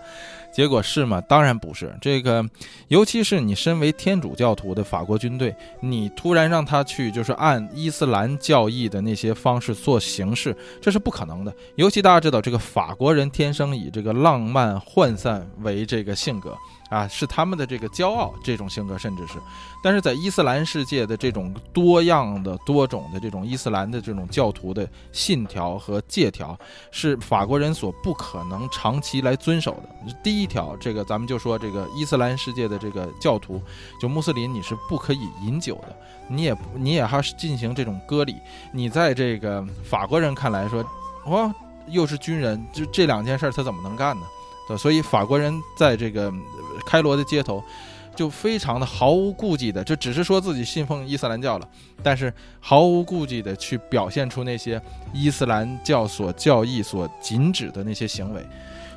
[0.52, 1.20] 结果是吗？
[1.22, 1.96] 当然不是。
[2.00, 2.44] 这个，
[2.88, 11.54] 尤其是你身为天主教徒的法国军队，你突然让他去就是按伊斯兰教义的那些方式做形式，这是不可能的。
[11.76, 16.56] 尤其大家知道，这个法国人天生以这个浪漫涣散为这个性格。
[16.92, 19.38] 啊，是他们的这个骄傲，这种性格甚至是，
[19.82, 26.54] 但是在伊斯兰世界的这种多样的、多种的这种伊斯兰的这种教徒的信条和戒条，
[26.90, 30.12] 是法国人所不可能长期来遵守的。
[30.22, 33.62] 第一条，这个咱们就说这个伊斯兰世界的这个教徒，
[33.98, 35.96] 就穆斯林，你是不可以饮酒的，
[36.28, 38.36] 你也你也还是进行这种割礼。
[38.70, 40.84] 你在这个法国人看来说，
[41.24, 41.50] 哦，
[41.88, 44.26] 又是军人，就这两件事他怎么能干呢？
[44.78, 46.32] 所以法国人在这个
[46.86, 47.62] 开罗的街头，
[48.14, 51.68] 就非常的毫无顾忌的，就只是说自己信奉伊斯兰教了，
[52.02, 54.80] 但是毫无顾忌的去表现出那些
[55.12, 58.44] 伊斯兰教所教义所禁止的那些行为。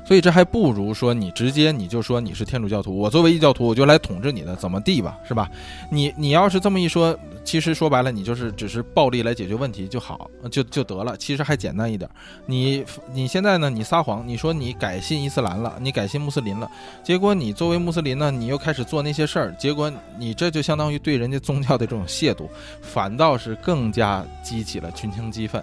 [0.06, 5.50] 所以这还不如说你直接你就说你是天主教徒，我作为异教徒我就来统治你的，怎么地吧，是吧？
[5.90, 12.08] 你你要是这么一说，其实说白了你就是只是暴力来解决问题就好就就得了，其实还简单一点。
[12.46, 13.68] 你你现在呢？
[13.68, 16.70] 你撒谎，你说你改信伊斯兰了，你改信穆斯林了，
[17.02, 22.48] 结果你作为穆斯林呢，你又开始做那些事儿，结果你这就相当于对人家宗教的这种亵渎，
[22.80, 25.62] 反倒是更加激起了群情激愤。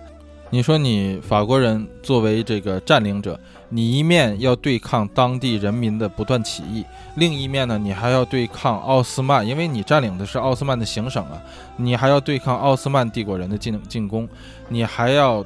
[0.54, 3.39] 你说你法国人作为这个占领者，
[3.70, 6.86] 你一面要对抗当地人民的不断起义，
[7.16, 11.42] 另一面呢，你还要对抗奥斯曼，因为你占领的是奥斯曼的行省啊，
[11.76, 14.30] 你还要对抗奥斯曼帝国人的进进攻，
[14.70, 15.44] 你还要。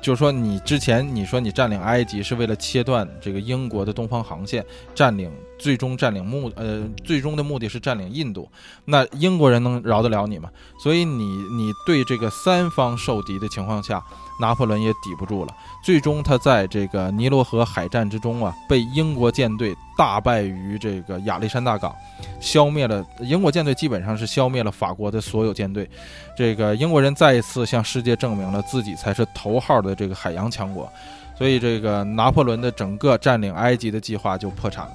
[0.00, 8.48] 就是说，你之前你说你占领埃及是为了切断这个英国的东方航线，占领最终占领目呃最终的目的是占领印度，
[8.84, 10.48] 那英国人能饶得了你吗？
[10.80, 14.00] 所以你你对这个三方受敌的情况下，
[14.40, 15.54] 拿破仑也抵不住了。
[15.84, 21.94] 最终，他在这个尼罗河海战之中啊，被英国舰队大败于这个亚历山大港，
[22.40, 25.88] 消灭了英国舰队，基本上是消灭了法国的所有舰队。
[26.36, 30.90] 这个英国人再一次向世界证明了自己才是头号的这个海洋强国，
[31.36, 34.92] 所以这个拿破仑的整个占领埃及的计划就破产了。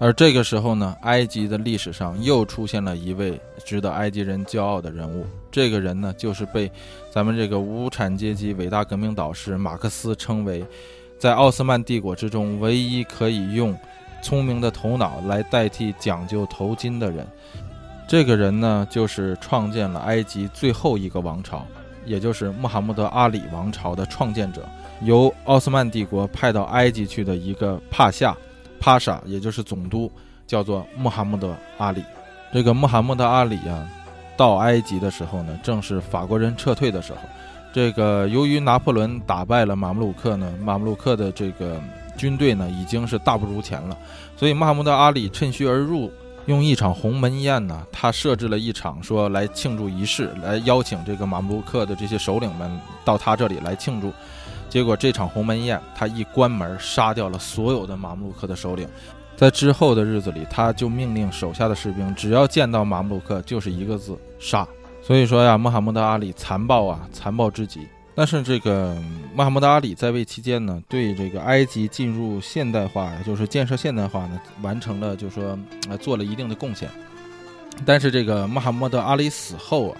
[0.00, 5.26] 而这个时候呢，埃及的历史上又出现了一位值得埃及人骄傲的人物。
[5.50, 6.70] 这个人呢，就是被
[7.10, 10.64] 咱们这个无产阶级伟大革命导师马克思称为，
[11.18, 13.76] 在奥斯曼帝国之中唯一可以用
[14.22, 17.26] 聪明的头脑来代替讲究头巾的人。
[18.06, 21.66] 这个人呢，就是创建了埃及最后一个王朝，
[22.06, 24.62] 也就是穆罕默德阿里王朝的创建者，
[25.02, 28.36] 由奥斯曼帝国派到埃及去的一个帕夏。
[28.80, 30.10] 帕沙，也就是总督，
[30.46, 32.02] 叫做穆罕默德·阿里。
[32.52, 33.86] 这个穆罕默德·阿里啊，
[34.36, 37.18] 到埃及的时候呢，正是法国人撤退的时候。
[37.70, 41.78] 这个由于拿破仑打败了马穆鲁克呢，马穆鲁克的这个
[42.16, 43.96] 军队呢，已经是大不如前了。
[44.36, 46.10] 所以穆罕默德·阿里趁虚而入，
[46.46, 54.10] 用一场鸿门宴呢，他设置了一场说来庆祝仪式，来邀请这个马穆鲁克的这些首领们到他这里来庆祝。
[54.68, 58.86] 结果这场鸿门宴，他一关门，杀掉了所有的马穆鲁克的首领。
[59.36, 64.66] 在之后的日子里，他就命令手下的士兵，只要见到马穆鲁克，就是一个字：杀。
[65.00, 67.86] 所以说呀，穆罕默德阿里残暴啊，残暴至极。
[68.14, 68.96] 但是这个
[69.34, 76.90] 穆罕默德阿里在位期间呢，对这个埃及进入现代化，就是建设现代化呢，完成了，就是说，呃，做了一定的贡献。
[77.86, 79.96] 但是这个穆罕默德阿里死后啊。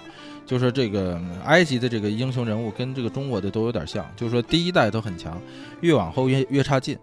[0.49, 5.39] 就是这个埃及的这个英雄人物跟这个中国的都有点像，就是说第一代都很强，
[5.83, 6.99] 越往后越越差劲。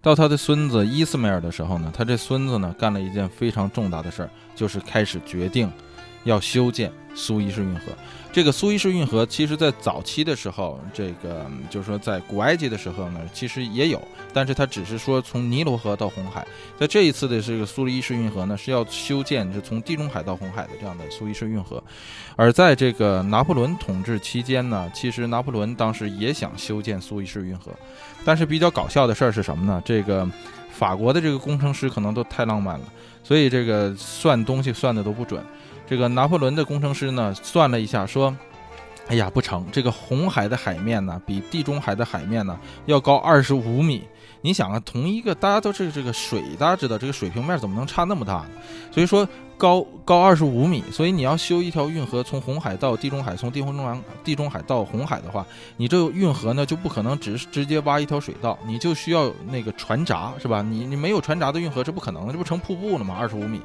[0.00, 5.70] 到他的孙子伊斯梅尔的时候呢，他这孙子呢干了一件非常重大的事儿，就是开始决定
[6.24, 7.92] 要修建苏伊士运河。
[8.32, 16.44] 这个苏伊士运河，其实在早期的时候，这个就是说在古埃及的时候呢，其实也有，但是它只是说从尼罗河到红海。
[16.76, 21.80] 在这一次的这个苏伊士运河呢，是要修建是从地中海到红海的这样的苏伊士运河。
[22.34, 27.70] 而在这个拿破仑统治期间呢，其实拿破仑当时也想修建苏伊士运河，
[28.24, 29.80] 但是比较搞笑的事儿是什么呢？
[29.84, 30.28] 这个
[30.72, 32.86] 法国的这个工程师可能都太浪漫了，
[33.22, 35.40] 所以这个算东西算的都不准。
[35.86, 38.34] 这个拿破仑的工程师呢，算了一下，说
[39.08, 44.02] ：“哎呀，不成，这个红海的海面呢，比地中海的海面呢要高二十五米。
[44.40, 48.48] 你想啊，同一个大家都是这个水，大家知道这个水平面怎么能差那么大呢？
[48.90, 55.46] 所以说。”高高二十五米，所以你要修一条运河，从红海到地中海，从地中海地中海到红海的话，
[55.76, 60.62] 你这运河呢就不可能只直接挖一条水道，你就需要那个船闸，是吧？
[60.62, 63.16] 你你没有船闸的运河，是不可能的，这不成瀑布了吗？
[63.18, 63.60] 二十五米，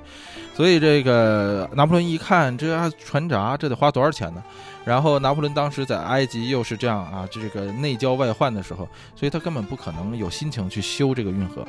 [0.55, 4.43] 所以这个拿破仑一看，这船闸这得花多少钱呢？
[4.89, 11.63] 然后拿破仑当时在埃及又是这样啊，这个内交外患的时候，所以他根本不可能有心情去修这个运河，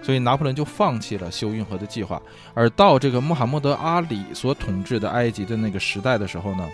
[0.00, 2.22] 所以拿破仑就放弃了修运河的计划。
[2.54, 6.68] 而到这个穆罕默德阿里所统治的埃及的那个时代的时候呢，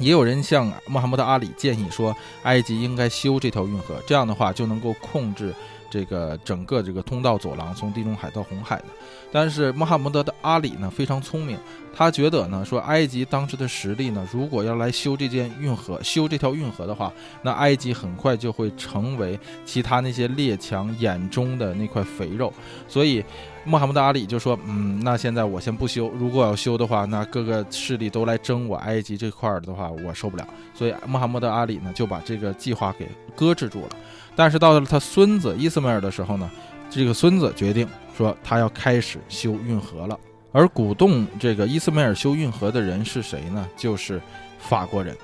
[0.00, 2.12] 也有人向穆罕默德阿里建议说，
[2.42, 5.54] 埃及应该修这条运河，这样的话就能够控制。
[5.88, 8.86] 这个整个这个通道走廊从地中海到红海的，
[9.32, 11.58] 但是穆罕默德的阿里呢非常聪明，
[11.96, 17.10] 他觉得呢说埃及当时的实力呢，如果要来修这件运河，修这条运河的话，
[17.40, 22.52] 那埃及很快就会成为其他那些列强眼中的那块肥肉，
[22.86, 23.24] 所以
[23.64, 33.96] 穆罕默德阿里就说，嗯，那现在我先不修，如果要修的话，那各个势力都来争我埃及这块儿的话，我受不了，所以穆罕默德阿里呢就把这个计划给搁置住了。
[34.36, 36.50] 但是到了他孙子伊斯梅尔的时候呢，
[36.90, 40.18] 这个孙子决定说他要开始修运河了。
[40.52, 43.66] 而鼓动这个伊斯梅尔修运河的人是谁呢？
[43.76, 44.20] 就是
[44.58, 45.16] 法国人。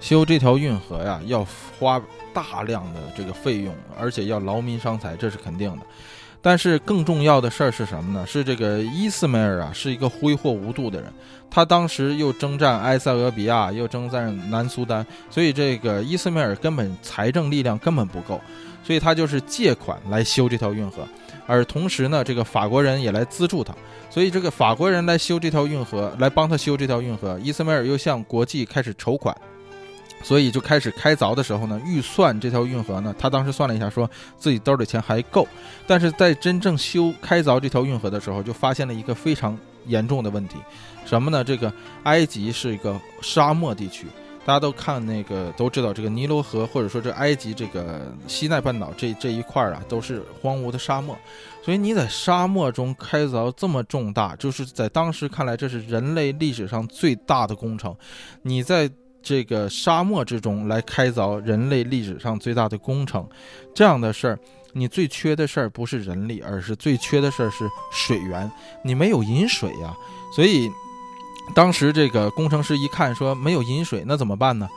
[0.00, 1.46] 修这条运河呀，要
[1.78, 2.02] 花
[2.32, 5.82] 大量的这个费用，而且要劳民伤财，这是肯定的。
[6.40, 8.26] 但是更重要的事儿是什么呢？
[8.26, 11.12] 是这个伊斯梅尔啊，是一个挥霍无度的人。
[11.48, 18.40] 他当时又征战埃塞俄比亚，又征战南苏丹，所以这个伊斯梅尔根本财政力量根本不够，
[18.82, 21.06] 所以他就是借款来修这条运河。
[21.46, 23.74] 而同时呢，这个法国人也来资助他，
[24.08, 27.38] 所以这个法国人来修这条运河，来帮他修这条运河。
[27.42, 29.36] 伊斯梅尔又向国际开始筹款。
[30.24, 35.48] 所以就开始开凿的时候呢，预算这条运河呢，他当时算了一下，说自己兜里钱还够。
[35.84, 40.58] 但是在真正修开凿这条运河的时候，就发现了一个非常严重的问题，
[41.04, 41.42] 什么呢？
[41.42, 41.72] 这个
[42.04, 44.06] 埃及是一个沙漠地区，
[44.44, 51.16] 大家都看那个都知道，这个尼罗河或者说这埃及这个西奈半岛这这一块啊，都是荒芜的沙漠。
[51.64, 57.94] 所以你在沙漠中开凿这么重大，就是在当时看来，这是人类历史上最大的工程。
[58.42, 58.90] 你在
[59.22, 63.24] 这个沙漠之中来开凿人类历史上最大的工程，
[63.72, 64.38] 这样的事儿，
[64.72, 68.50] 你最缺的事儿不是人力，而是最缺的事儿是水源。
[68.82, 69.94] 你没有饮水呀，
[70.34, 70.68] 所以
[71.54, 74.68] 当时这个工程师一看说没有饮水，那怎么办呢？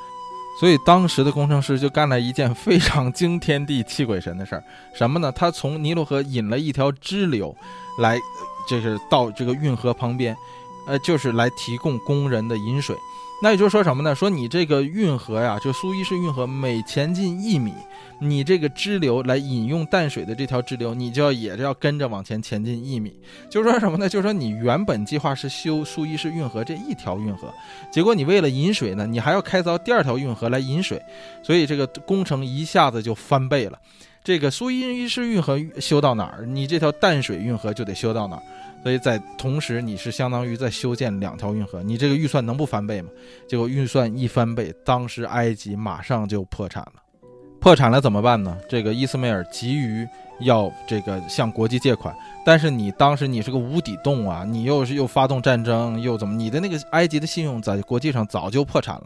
[0.59, 4.63] 所以当时的工程师就干了一件非常惊天地泣鬼神的事儿，
[4.93, 5.29] 什么呢？
[5.31, 7.53] 他从尼罗河引了一条支流，
[7.99, 8.17] 来，
[8.67, 10.33] 就是到这个运河旁边，
[10.87, 12.95] 呃，就是来提供工人的饮水。
[13.45, 14.15] 那也就是说什么呢？
[14.15, 17.71] 说你这个运河呀，就苏伊士运河，每前进一米，
[18.19, 23.15] 你这个支流来饮用淡水的这条支流，你就要也要跟着往前前进一米。
[23.47, 24.09] 就是说什么呢？
[24.09, 27.53] 就是说你原本计划是修苏伊士运河这一条运河，
[27.91, 30.99] 结果你为了饮水呢，你还要开凿第二条运河来饮水，
[31.43, 33.77] 所以这个工程一下子就翻倍了。
[34.23, 38.41] 这个苏伊士运河修到哪儿，你这条淡水运河就得修到哪儿。
[38.85, 43.09] 所以在同时，你是相当于在修建两条运河，你这个预算能不翻倍吗？
[43.47, 46.93] 结果预算一翻倍，当时埃及马上就破产了。
[47.59, 48.55] 破产了怎么办呢？
[48.69, 50.07] 这个伊斯梅尔急于
[50.41, 52.15] 要这个向国际借款，
[52.45, 56.35] 但是你当时你是个无底洞啊，你又是又发动战争，又怎么？
[56.35, 59.05] 你的那个埃及的信用在国际上早就破产了。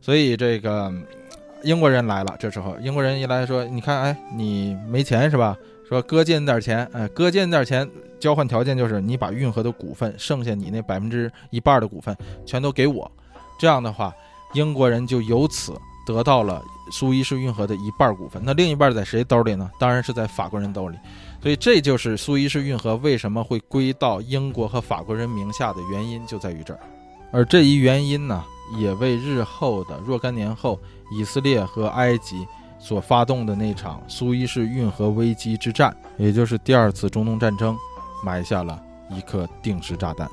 [0.00, 0.90] 所以这个
[1.62, 5.54] 英国人来了，这时候英国人一来说，你看，哎，你没钱是吧？
[5.90, 12.16] 说哥借你点钱，哎，哥借你点钱，交换条件就是你把运河的股份，剩下你那百分之一半的股份
[12.46, 13.10] 全都给我。
[13.58, 14.14] 这样的话，
[14.52, 15.74] 英国人就由此
[16.06, 16.62] 得到了
[16.92, 18.40] 苏伊士运河的一半股份。
[18.46, 19.68] 那另一半在谁兜里呢？
[19.80, 20.96] 当然是在法国人兜里。
[21.42, 26.78] 所以这就是苏伊士运河为什么会归到英国和法国人名下的原因，就在于这儿。
[27.32, 28.44] 而这一原因呢，
[28.78, 30.78] 也为日后的若干年后
[31.12, 32.46] 以色列和埃及。
[32.80, 37.76] 所发动的那场苏伊士运河危机之战，也就是第二次中东战争，
[38.24, 40.28] 埋下了一颗定时炸弹。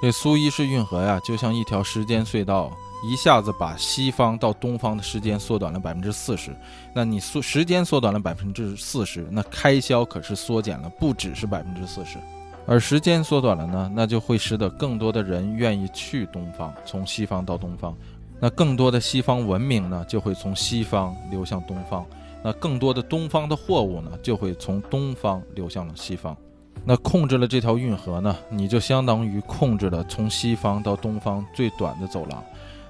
[0.00, 2.70] 这苏伊士运河呀，就像一条时间隧道，
[3.02, 6.54] 一下子把西方到东方的时间缩短了百分之四十。
[6.94, 12.16] 那你缩时间缩短了百分之四十，那开销可是缩减了不只是百分之四十。
[12.64, 17.92] 而时间缩短了呢，那就会使得更多的人愿意去东方，从西方到东方。
[18.40, 22.04] 那更多的西方文明呢，就会从西方流向东方；
[22.42, 26.36] 那更多的东方的货物呢，就会从东方流向了西方。
[26.84, 32.42] 那控制了这条运河呢，你就相当于控制了从西方到东方最短的走廊。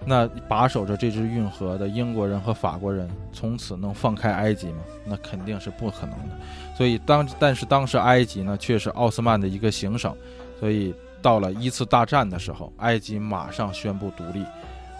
[0.04, 4.78] 那把守着这支运河的英国人和法国人，从此能放开埃及吗？
[5.04, 6.36] 那肯定是不可能的。
[6.76, 10.14] 所以当但是当时埃及呢，却是奥斯曼的一个行省，
[10.60, 14.44] 所以到了一次大战的时候，埃及马上宣布独立。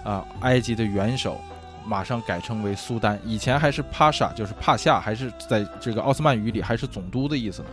[0.08, 1.38] 啊，埃及的元首
[1.84, 7.68] 马上改称为苏丹，以前还是帕沙，就是帕夏，还是在这个奥斯曼语里还是总督的意思呢。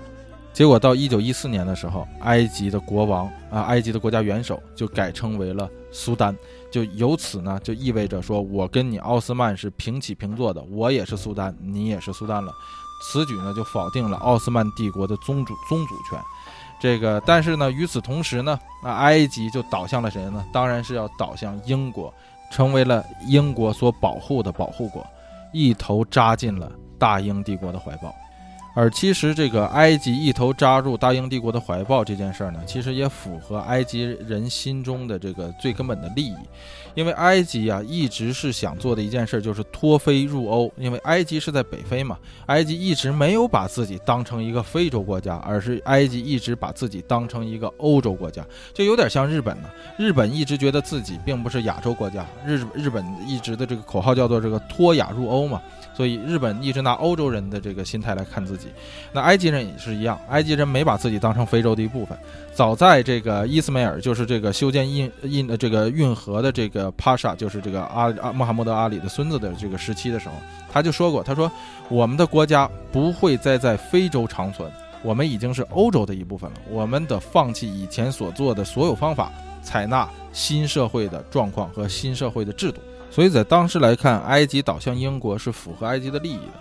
[0.51, 6.35] 结果到一九一四年的时候，埃及的国王啊，埃及的国家元首就改称为了苏丹，
[6.69, 12.51] 就由此呢，就意味着说我跟你奥斯曼是平起平坐的，我也是苏丹，你也是苏丹了。
[13.03, 16.17] 此举呢，就否定了奥斯曼帝国的宗主宗主权。
[16.79, 20.45] 这个，但是呢，与此同时呢，那埃及就倒向了谁呢？
[20.53, 22.13] 当然是要倒向英国，
[22.49, 25.05] 成为了英国所保护的保护国，
[25.51, 28.13] 一头扎进了大英帝国的怀抱。
[28.75, 36.35] 而其实，这个埃及一头扎入大英帝国的怀抱这件事儿呢，其实也符合埃及人心中的这个最根本的利益，
[36.93, 49.69] 因为埃及啊一直是想做的一件事就是脱非入欧，因为埃及是在北非嘛，埃及一直没有把自己当成一个非洲国家，而是埃及一直把自己当成一个欧洲国家，就有点像日本呢。
[49.97, 55.61] 日本一直觉得自己并不是亚洲国家，日日本一直的这个口号叫做这个脱亚入欧嘛。
[55.95, 58.64] 所以日本一直拿欧洲人的这个心态来看自己，
[59.11, 62.17] 那埃及人也是一样，埃及人没把自己当成非洲的一部分。
[62.53, 70.35] 早在这个伊斯梅尔，就是这个修建印印的这个运河的这个帕沙，就是这个阿阿穆罕默德阿里的孙子的这个时期的时候，
[70.71, 71.51] 他就说过，他说
[71.89, 74.71] 我们的国家不会再在非洲长存，
[75.03, 82.79] 我们已经是欧洲的一部分了，我们得放弃以前所做的所有方法，采纳新社会的状况和新社会的制度。
[83.11, 86.53] 所以在当时来看，埃及倒向英国是符合埃及的利益的，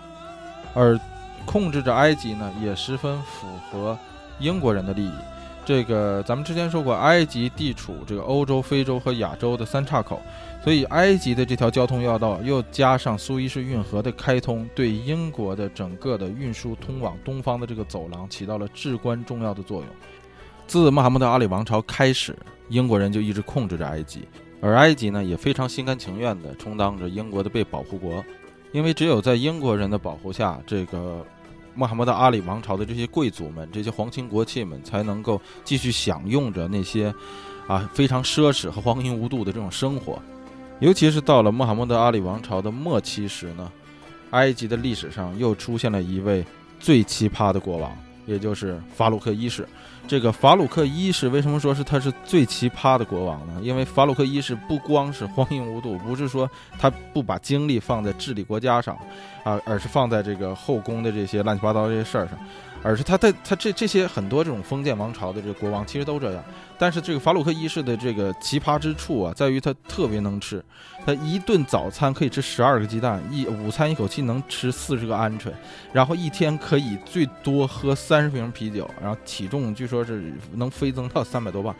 [0.73, 0.99] 而
[1.45, 3.97] 控制着埃及呢，也十分符合
[4.39, 5.11] 英国人的利益。
[5.63, 10.21] 这个咱们之前说过，埃及地处这个欧洲、非洲和亚洲的三岔口，
[10.63, 19.87] 所以埃及的这条交通要道又加上苏伊士运河的开通，对英国的整个的运输通往东方的这个走廊起到了至关重要的作用。
[20.67, 22.35] 自穆罕默德阿里王朝开始，
[22.69, 24.27] 英国人就一直控制着埃及。
[24.61, 28.23] 而埃及呢，也非常心甘情愿地充当着英国的被保护国，
[28.71, 31.25] 因为只有在英国人的保护下，这个
[31.75, 37.13] 穆罕默德阿里王朝的这些贵族们、这些皇亲国戚们才能够继续享用着那些
[37.67, 40.17] 啊非常奢侈和荒淫无度的这种生活。
[40.79, 43.71] 尤其是到了穆罕默德阿里王朝的末期时呢，
[44.31, 46.45] 埃及的历史上又出现了一位
[46.79, 47.91] 最奇葩的国王，
[48.25, 49.67] 也就是法鲁克一世。
[50.07, 53.59] 这个法鲁克一世为什么说是他是最奇葩的国王呢？
[53.61, 58.95] 因为法鲁克一世不光是荒淫无度，不是说他不把精力放在治理国家上，
[59.43, 62.37] 啊，而是放在这个后宫的这些乱七八糟这些事儿上。
[62.85, 66.43] 而是他的他这这些很多这种封建王朝的这个国王其实都这样，
[66.77, 70.63] 但是这个法鲁克一世的这个奇葩之处啊，在于他特别能吃，
[71.03, 75.51] 他一顿早餐可以吃十二个鸡蛋，一午餐一口气能吃四十个鹌鹑，
[75.91, 81.75] 然后一天可以最多喝三十瓶啤酒，然后体重据说是能飞增到三百多磅，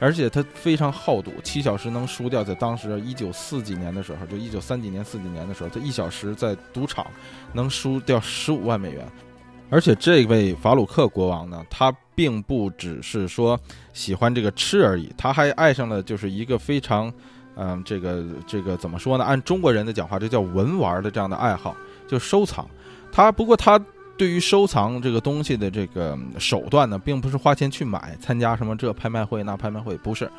[0.00, 7.06] 而且他非常好赌，七小时能输掉，在当时一九四几年的时候，就一九三几年四几年的时候，他一小时在赌场
[7.52, 9.06] 能输掉十五万美元。
[9.70, 13.58] 而且这位法鲁克国王呢，他并不只是说
[13.92, 17.12] 喜欢这个吃而已，他还爱上了就是一个非常，
[17.54, 19.24] 嗯，这个这个怎么说呢？
[19.24, 21.76] 按中国人的讲话，这叫文玩的这样的爱好，
[22.08, 22.66] 就收藏。
[23.12, 23.78] 他不过他
[24.16, 30.30] 对于收藏这个东西的这个手段呢，并不是花钱去买，参加什么这拍卖会那拍卖会，不是，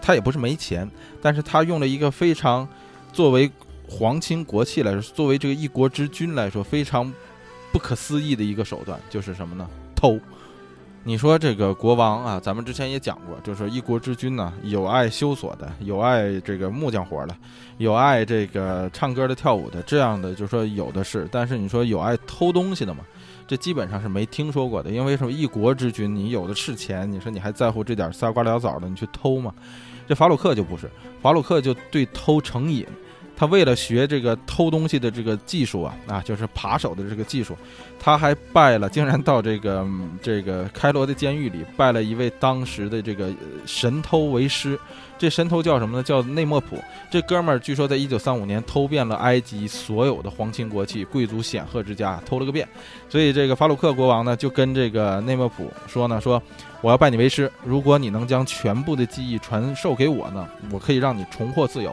[0.00, 2.66] 他也不是没钱，但是他用了一个非常
[3.12, 3.50] 作为
[3.86, 7.12] 皇亲国戚来说，作为这个一国之君来说非常。
[7.72, 9.68] 不可思议的一个手段就是什么呢？
[9.94, 10.18] 偷。
[11.04, 17.34] 你说这个国王啊，咱们之前也讲过，就是一国之君呢，有爱修锁的，有爱这个木匠活的，
[17.78, 21.26] 有爱这个唱歌的、跳舞的，这样的就说有的是。
[21.30, 23.04] 但是你说有爱偷东西的嘛，
[23.46, 24.90] 这基本上是没听说过的。
[24.90, 25.32] 因为什么？
[25.32, 29.54] 一国之君，你有的是钱，你说你还在乎这点仨瓜俩枣的，你去偷吗？
[30.06, 30.90] 这法鲁克就不是，
[31.22, 32.84] 法鲁克就对偷成瘾。
[33.38, 37.56] 他为了学这个偷东西的这个技术啊，啊，就是扒手的这个技术，
[38.00, 39.86] 他还拜了，竟然到这个
[40.20, 43.30] 这个开罗的监狱里拜了一位当时的这个
[43.64, 44.76] 神偷为师。
[45.16, 46.02] 这神偷叫什么呢？
[46.02, 46.78] 叫内莫普。
[47.10, 52.66] 这哥们儿据说在一九三五年偷遍了埃及所有的皇亲国戚、贵族显赫之家，偷了个遍。
[53.08, 56.40] 所以这个法鲁克国王呢，就跟这个内莫普说呢，说
[56.80, 61.92] 我要拜你为师，如果你能将全部的技艺传授给我呢，我可以让你重获自由。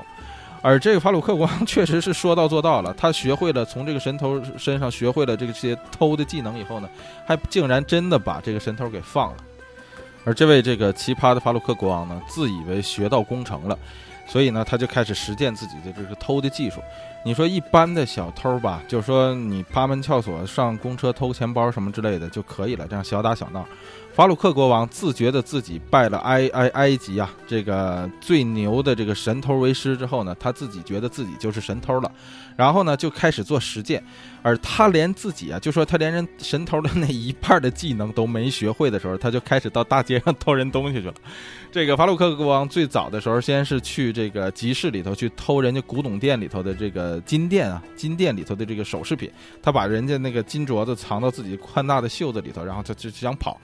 [0.61, 6.89] 而这个法鲁克国王 确实是说到做到了，他学会了从这个神偷身上学会了这些偷的技能以后呢，
[7.25, 9.37] 还竟然真的把这个神偷给放了。
[10.23, 13.77] 而这位这个奇葩的法鲁克国王呢，自以为学到功成了，
[14.27, 16.81] 所以呢，他就开始实践自己的这个偷的技术。
[17.23, 23.63] 你说一般的小偷吧，就是说你扒门撬锁、上公车偷钱包什么之类的就可以了，这样小打小闹。
[24.15, 32.09] 法鲁克国王自觉的自己拜了埃埃埃及啊这个最牛的这个神偷为师之后呢，他自己觉得自己就是神偷了，
[32.55, 34.03] 然后呢就开始做实践，
[34.41, 41.13] 而他连自己啊，就说他连人神偷的那一半的技能都没学会的时候，他就开始到大街上偷人东西去了。
[41.71, 49.29] 这个法鲁克国王最早的时候，先是去这个集市里头去偷人家古董店里头的这个金店啊，金店里头的这个首饰品，
[49.61, 53.59] 他把人家那个金镯子藏到自己宽大的袖子里头，然后他就想跑。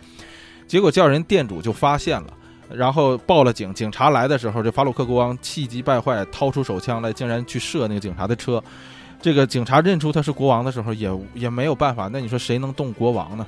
[0.67, 2.33] 结果叫人店主就发现了，
[2.75, 3.73] 然后报了警。
[3.73, 8.63] 警察来的时候，这法鲁克国王气急败坏，掏出手枪来，竟然去射那个警察的车。
[9.21, 12.09] 这个警察认出他是国王的时候，也也没有办法。
[12.11, 13.45] 那你说谁能动国王呢？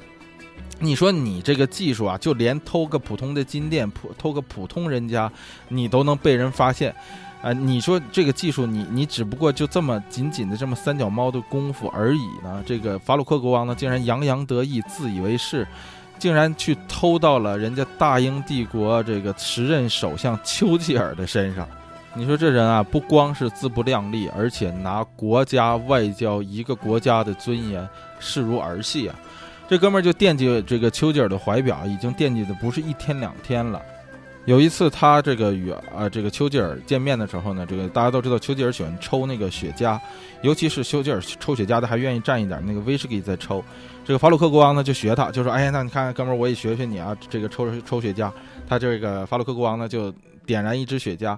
[0.80, 5.32] 你说你这个技术啊，就连偷个普通的金店，普偷个普通人家，
[5.70, 6.94] 你都能被人发现，
[7.42, 7.54] 啊？
[7.54, 12.62] 你说这个技术，你你只不过就这么仅仅的这么三脚猫的功夫而已呢？
[12.66, 15.68] 这个法鲁克国王呢，竟然洋洋得意，自以为是。
[16.20, 21.68] 竟然去偷到了人家大英帝国这个时任首相丘吉尔的身上，
[22.14, 27.88] 你说这人啊，不光是自不量力，而且拿国家外交一个国家的尊严
[28.20, 29.16] 视如儿戏啊！
[29.68, 33.82] 这哥们儿就惦记这个丘吉尔的怀表，已经惦记的不是一天两天了。
[34.46, 39.98] 有一次，他这个与啊这个丘吉尔见面的时候呢，这个大家都知道丘吉尔喜欢抽那个雪茄，
[40.42, 43.64] 尤其是丘吉尔抽雪茄的还愿意蘸一点那个威士忌在抽。
[44.06, 48.32] 这个法鲁克国王呢就学他，就说：“哎呀，那你看哥们儿，我也学学你啊，这个抽抽雪茄。”
[48.68, 50.12] 他这个法鲁克国王呢就
[50.46, 51.38] 点燃一支雪茄，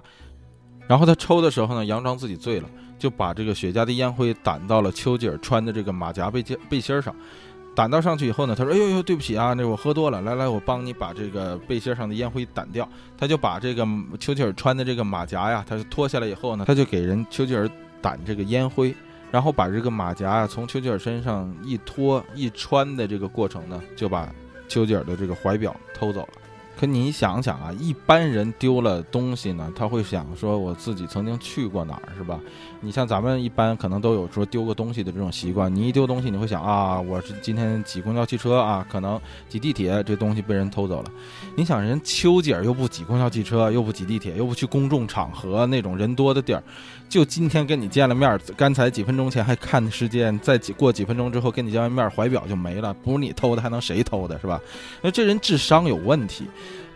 [0.88, 7.14] 然后他抽的时候呢，佯装自己醉了，就把这个雪茄的烟灰掸到了丘吉尔穿的这个马甲背肩背心上。
[7.76, 12.88] 掸到上去以后呢，他说：“哎呦呦，对不起啊，那我喝多了，来来，我帮你把这个背心上的烟灰掸掉。”
[13.18, 13.86] 他就把这个
[14.18, 17.68] 丘吉尔穿的这个马甲呀，他就脱下来以后呢，他就给人丘吉尔
[18.02, 18.94] 掸这个烟灰，
[19.30, 24.32] 然后把这个马甲啊从丘吉尔身上一脱一穿的这个过程呢，就把
[24.68, 26.28] 丘吉尔的这个怀表偷走了。
[26.78, 32.38] 可你想想啊，一般人丢了东西呢，他会想说我自己曾经去过哪儿，是吧？
[32.80, 35.74] 你像咱们一般可能都有说丢个东西的这种习惯。
[35.74, 41.10] 你一丢东西，你会想啊，我是今天挤公交汽车啊，可能挤地铁，这东西被人偷走了。
[41.56, 46.62] 你想人丘吉尔又不挤公交汽车，又不挤地铁，又不去公众场合那种人多的地儿，
[47.08, 54.60] 就今天跟你见了面，刚才几分钟前还看时间，再几过几分钟之后跟你见完面，怀表就没了，不是你偷的还能谁偷的，是吧？
[55.02, 56.44] 那这人智商有问题。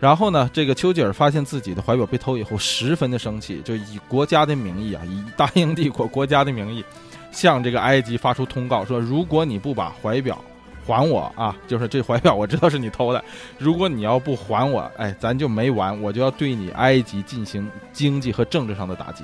[0.01, 6.83] 然后呢，这个丘吉尔发现自己的怀表被偷以后，十分的生气，就以国家的名义啊，以大英帝国国家的名义，
[7.31, 10.43] 向这个埃及发出通告，说如果你不把怀表
[10.87, 13.23] 还我啊，就是这怀表我知道是你偷的，
[13.59, 19.23] 如果你要不还我，哎，咱就没完，我就要对你埃及进行经济和政治上的打击。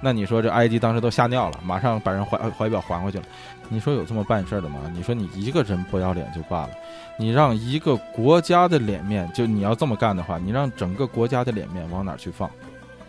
[0.00, 3.24] 那你说这埃及当时都吓尿了，马上把人怀怀表还回去了。
[3.68, 4.80] 你说有这么办事的吗？
[4.94, 6.70] 你说你一个人不要脸就罢了，
[7.18, 12.48] 你让一个国家的脸面，就你要这么干的话，你让整个国家的脸面往哪去放？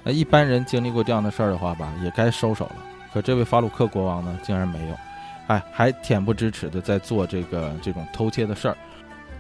[0.04, 2.76] 那一般人经历过这样的事儿的话吧，也该收手了。
[3.14, 4.96] 可这位法鲁克国王呢，竟然没有，
[5.48, 8.76] 哎，还恬不知耻的在做这个这种偷窃的事儿。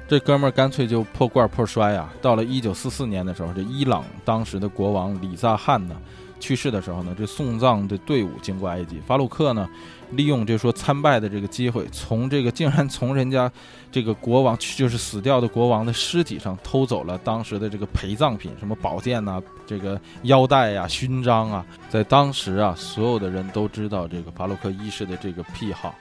[0.07, 2.11] 这哥们儿干脆就破罐破摔啊！
[2.21, 5.95] 到了一九四四年的时候，这伊朗当时的国王李萨汗呢。
[6.39, 9.69] 去世的时候呢，这送葬的队伍经过埃及，法鲁克呢，
[10.11, 13.51] 利用这说参拜的这个机会，从这个竟然从人家
[13.91, 25.93] 这个国王就是死掉的国王的尸体上偷走了当时的这个陪葬品，什么宝剑呐，这个腰带呀、勋章啊，在当时啊，所有的人都知道这个法鲁克一世的这个癖好，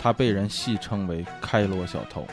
[0.00, 2.26] 他被人戏称为开罗小偷。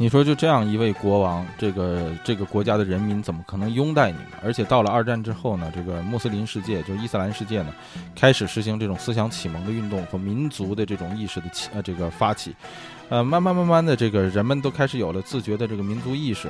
[0.00, 4.26] 你说就这样一位国王，这个这个国家的人民怎么可能拥戴你们？
[4.44, 7.74] 而且到了二战之后呢，这个穆斯林世界，就是伊斯兰世界呢，
[8.14, 12.54] 开始实行这种思想启蒙的运动和民族的这种意识的起呃这个发起，
[13.08, 16.48] 呃慢慢慢慢的这个人们都开始有了自觉的这个民族意识。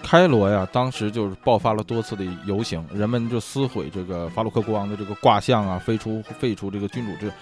[0.00, 7.32] 开罗呀，当时就是爆发了多次的游行，人们就撕毁这个法鲁克国王的这个卦象啊，废除废除这个君主制。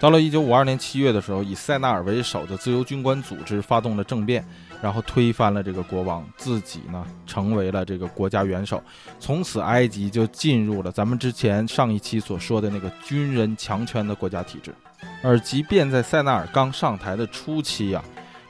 [0.00, 4.44] 到了一九五二年七月的时候，以塞纳尔为首的自由军官组织发动了政变。
[4.82, 8.82] 然后推翻了这个国王，自己呢成为了这个国家元首，
[9.18, 14.74] 从此埃及就进入了咱们之前上一期所说的那个军人强权的国家体制。
[15.22, 18.02] 而即便在塞纳尔刚上台的初期啊，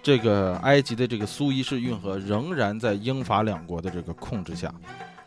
[0.02, 4.72] 这个埃及的这个苏伊士运河仍然在英法两国的这个控制下，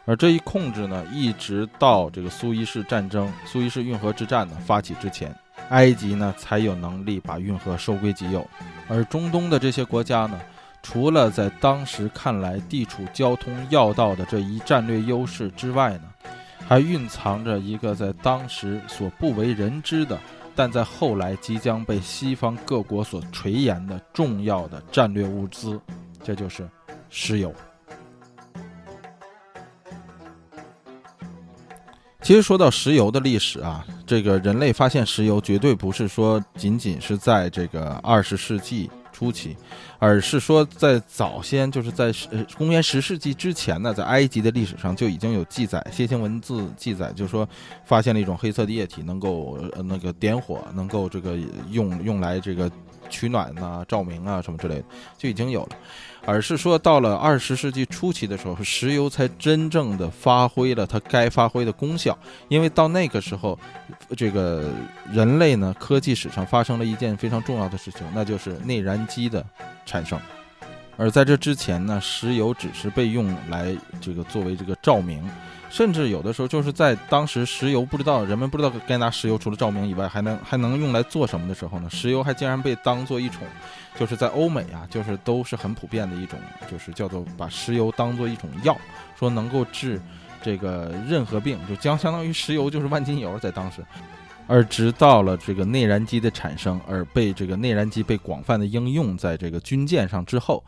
[0.05, 5.35] 而这一控制呢，一直到这个苏伊士战争、苏伊士运河之战呢发起之前，
[5.69, 8.47] 埃及呢才有能力把运河收归己有。
[8.87, 10.39] 而中东的这些国家呢？
[10.81, 16.03] 除了在当时看来地处交通要道的这一战略优势之外呢
[16.67, 20.17] 还蕴藏着一个在当时所不为人知的
[20.55, 25.79] 但在后来即将被西方各国所垂涎的重要的战略物资
[26.23, 26.67] 这就是
[27.09, 27.53] 石油。
[32.29, 38.87] 其实说到石油的历史啊这个人类发现石油绝对不是说仅仅是在这个二十世纪
[39.19, 39.53] 初期，
[39.97, 47.45] 而是说在早先，就是在呃公元十世纪之前呢，在埃及的历史上就已经有记载，楔形文字记载，就是说
[47.83, 51.37] 发现了一种黑色的液体，能够呃那个点火，能够这个
[51.69, 52.71] 用用来这个
[53.09, 54.83] 取暖呐、照明啊什么之类的，
[55.17, 55.69] 就已经有了。
[56.25, 62.15] 而是说，到了二十世纪初期的时候，石油才真正的发挥了它该发挥的功效。
[62.49, 63.57] 因为到那个时候，
[64.15, 64.69] 这个
[65.11, 69.43] 人类呢，科技史上发生了一件非常重要的事情，那就是内燃机的
[69.85, 70.19] 产生。
[70.97, 75.23] 而在这之前呢，石油只是被用来这个作为这个照明。
[75.69, 81.89] 甚至有的时候，就是在当时石油不知道人们不知道该拿石油除了照明以外，还能还能用来做什么的时候呢？
[81.89, 83.41] 石油还竟然被当做一种，
[83.97, 86.39] 就是在欧美啊，就是都是很普遍的一种，
[86.69, 88.75] 就是叫做把石油当做一种药，
[89.17, 90.01] 说能够治
[90.41, 93.85] 这个任何病，就将相当于石油就是万金油在当时。
[94.47, 100.63] 而直到了这个内燃机的产生，而被这个内燃机被广泛的应用在这个军舰上之后。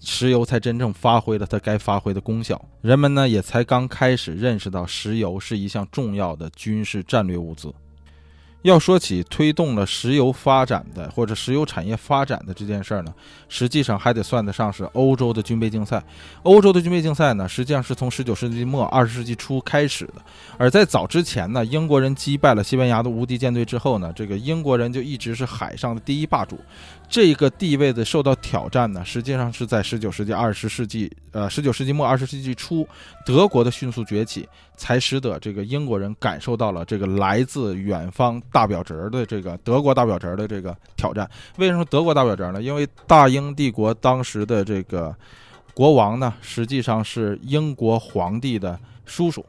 [0.00, 7.72] 石油才真正发挥了它该发挥的功效，人们呢也才刚开始认识到石油是一项重要的军事战略物资。
[8.62, 13.14] 要说起推动了石油发展的或者石油产业发展的这件事儿呢，
[13.48, 16.02] 实际上还得算得上是欧洲的军备竞赛。
[16.42, 20.16] 欧洲的军备竞赛呢，实际上是从十九世纪末二十世纪初开始的。
[20.58, 26.58] 而在早之前呢，英国人击败了西班牙的无敌舰队之后呢，这个英国人就一直是海上的第一霸主。
[27.10, 32.86] 这个地位的受到挑战呢，实际上是在十九世纪二十世纪，呃，十九世纪末二十世纪初，
[33.26, 41.28] 德国的迅速崛起，才使得这个英国人感受到了这个来自远方大表侄的这个德国大表侄的这个挑战。
[41.56, 42.62] 为什么德国大表侄呢？
[42.62, 45.12] 因为大英帝国当时的这个
[45.74, 49.44] 国王呢，实际上是英国皇帝的叔叔。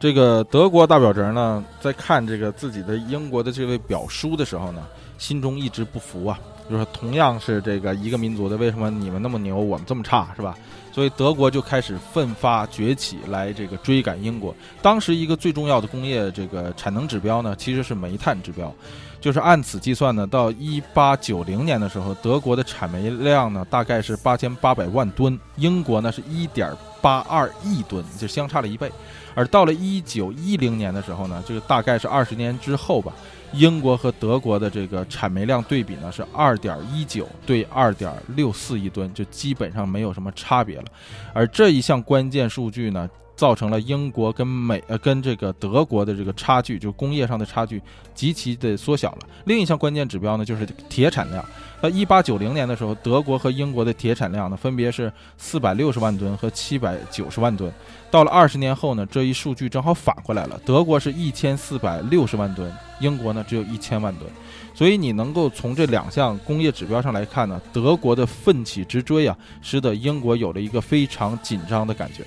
[0.00, 4.84] 这个德国大表侄呢，在看这个自己的英国的这位表叔的时候呢，
[5.18, 6.36] 心中一直不服啊。
[6.70, 10.56] 就是同样是这个一个民族的，为什么你们那么牛，我们这么差，是吧？
[10.92, 14.54] 所以德国就开始奋发崛起，来这个追赶英国。
[14.80, 18.72] 当时一个最重要的工业这个产能指标呢，其实是煤炭指标。
[19.20, 28.90] 就是按此计算呢，到一八九零年的时候，德国的产煤量呢大概是八千八百万吨，英国呢是一点八二亿吨，就相差了一倍。
[29.34, 33.12] 而到了一九一零年的时候呢，就是大概是二十年之后吧。
[33.52, 40.84] 英国和德国的这个产煤量对比呢是二点一九对二点六四亿吨，就基本上没有什么差别了。
[41.32, 43.08] 而这一项关键数据呢，
[43.40, 47.80] 造成了英国跟美呃跟这个德国的这个差距，就工业上的差距
[48.14, 49.20] 极其的缩小了。
[49.46, 51.42] 另一项关键指标呢，就是铁产量。
[51.80, 57.72] 那一八九零年的时候，德国和英国的铁产量呢，分别是四百六十万吨和七百九十万吨。
[58.10, 62.70] 到了二十年后呢，这一数据正好反过来了，德国是一千四百六十万吨，
[63.00, 64.30] 英国呢只有一千万吨。
[64.74, 72.22] 所以你能够从这两项工业指标上来看呢，德国的奋起直追啊，使得英国有了一个非常紧张的感觉。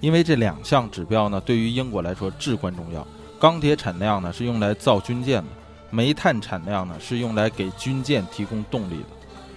[0.00, 3.06] 因为这两项指标呢，对于英国来说至关重要。
[3.38, 5.48] 钢铁产量呢是用来造军舰的。
[5.88, 9.06] 煤炭产量呢是用来给军舰提供动力的，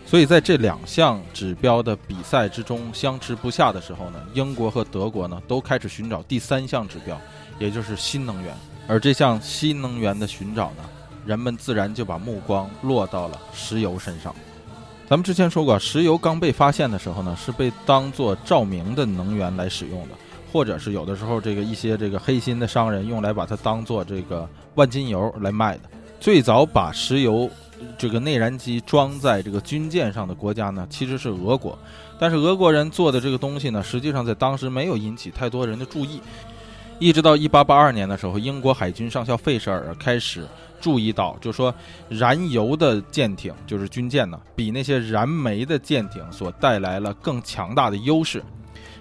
[0.05, 7.19] 所以在这两项指标的比赛之中相持不下的时候呢，英国和德国呢都开始寻找第三项指标，
[7.57, 8.53] 也就是新能源。
[8.87, 10.83] 而这项新能源的寻找呢，
[11.25, 14.33] 人们自然就把目光落到了石油身上。
[15.09, 20.09] 咱们之前说过，石油刚被发现的时候呢，是被当做照明的能源来使用的，
[20.51, 25.81] 或者是有的时候这个一些这个黑心的商人用来把它当做这个万金油来卖的。
[26.19, 27.49] 最早把石油
[27.97, 31.77] 这个内燃机装在这个军舰上的国家呢，其实是俄国。
[32.19, 36.21] 但是俄国人做的这个东西呢，实际上在当时没有引起太多人的注意。
[36.99, 40.45] 一直到1882年的时候，英国海军上校费舍尔开始
[40.81, 41.73] 注意到，就说
[42.09, 48.43] 燃油的舰艇就是军舰呢，比那些燃煤的舰艇所带来了更强大的优势。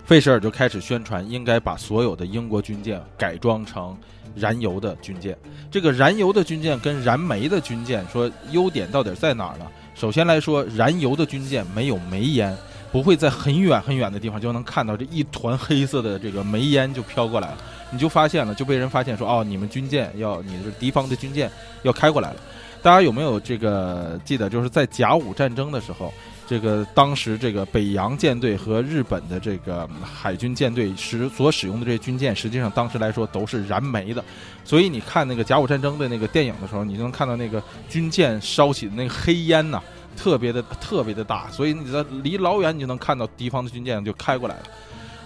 [0.08, 3.94] 费舍尔就开始宣传，应该把所有的英国军舰改装成。
[4.34, 5.36] 燃油的军舰，
[5.70, 9.66] 这个燃油的军舰跟燃煤的军舰说优点到底在哪儿呢？
[9.96, 12.56] 首先来说，燃油的军舰没有煤烟，
[12.92, 17.58] 不会在很远很远的地方就能看到这一团黑色的这个煤烟就飘过来了，
[17.90, 21.50] 你就发现了，就被人发现说哦，你们军舰要，你的敌方的军舰
[21.82, 22.36] 要开过来了。
[22.80, 24.48] 大家有没有这个记得？
[24.48, 26.14] 就是在甲午战争的时候。
[26.48, 34.24] 这个当时这个北洋舰队和日本的这个海军舰队使所使用的这些军舰，实际上当时来说都是燃煤的，
[34.64, 39.78] 所以你看那个甲午战争的那个电影的时候，你就能看到那个军舰烧起的那个黑烟呐，
[40.16, 44.62] 特别的特别的大，所以你在离老远你就能看到敌方的军舰就开过来了。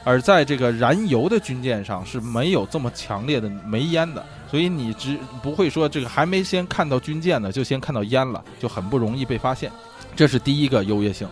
[0.05, 9.71] 而在这个燃油的军舰上是没有这么强烈的煤烟的，所以你只不会说这个还没先看到军舰呢，就先看到烟了，就很不容易被发现。
[10.15, 11.27] 这是第一个优越性。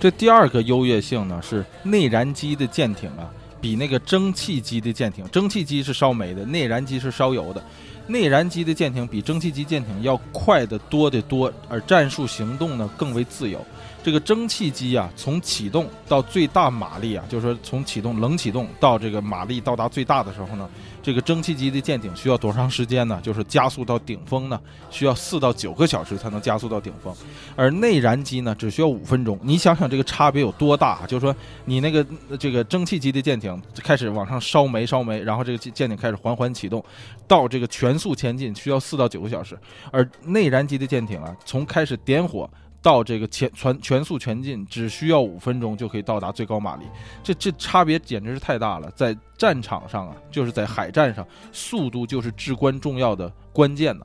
[0.00, 3.30] 这第二个优越性呢是内燃机的舰艇啊，
[3.60, 7.62] 比那个蒸汽机的舰艇，蒸汽机是烧煤的，内燃机是烧油的。
[8.06, 13.64] 内燃机的舰艇比蒸汽机舰艇要快得多得多，而战术行动呢更为自由。
[14.04, 20.68] 这个蒸汽机啊，从启动到最大马力啊，就是说从启动冷启动到这个马力到达最大的时候呢，
[21.02, 23.18] 这个蒸汽机的舰艇需要多长时间呢？
[23.22, 27.14] 就是加速到顶峰呢，需要四到九个小时才能加速到顶峰，
[27.56, 29.38] 而内燃机呢，只需要五分钟。
[29.42, 31.06] 你想想这个差别有多大？
[31.06, 31.34] 就是说
[31.64, 32.06] 你那个
[32.38, 36.84] 这个蒸汽机的舰艇开始往上烧煤烧煤，然后这个舰艇开始缓缓启动，
[37.26, 39.58] 到这个全速前进需要四到九个小时，
[39.90, 42.46] 而内燃机的舰艇啊，从开始点火。
[42.84, 46.84] 到这个全全全速前进只需要五分钟就可以到达最高马力，
[47.22, 48.90] 这这差别简直是太大了。
[48.94, 54.04] 在战场上啊，就是在海战上，速度就是至关重要的关键呢。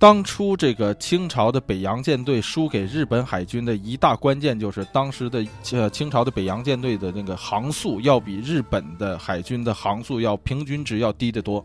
[0.00, 11.64] 当初这个清朝的北洋舰队输给日本海军的一大关键，就是当时的呃清朝的北洋舰队的那个航速要比日本的海军的航速要平均值要低得多，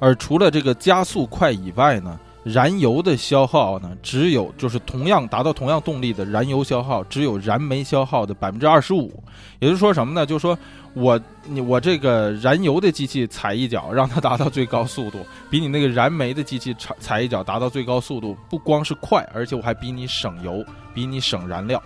[0.00, 2.18] 而除了这个加速快以外呢。
[2.46, 9.20] 燃油的消耗呢，只有就是同样达到同样动力的燃油消耗，只有燃煤消耗的百分之二十五。
[9.58, 10.24] 也就是说什么呢？
[10.24, 10.56] 就是说
[10.94, 21.82] 我你我这个燃油的机器踩一脚，让它达到最高速度，比你那个燃煤的机器踩踩一脚达到最高速度，不光是快，而且我还比你省油，比你省燃料。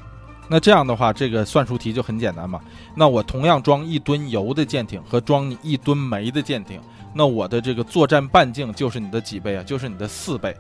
[0.47, 2.61] 那这样的话，这个算术题就很简单嘛。
[2.95, 6.79] 那我同样装一吨油的舰艇和装你一吨煤的舰艇。
[7.13, 9.63] 那我的这个作战半径就是你的几倍啊？
[9.63, 10.55] 就是你的四倍。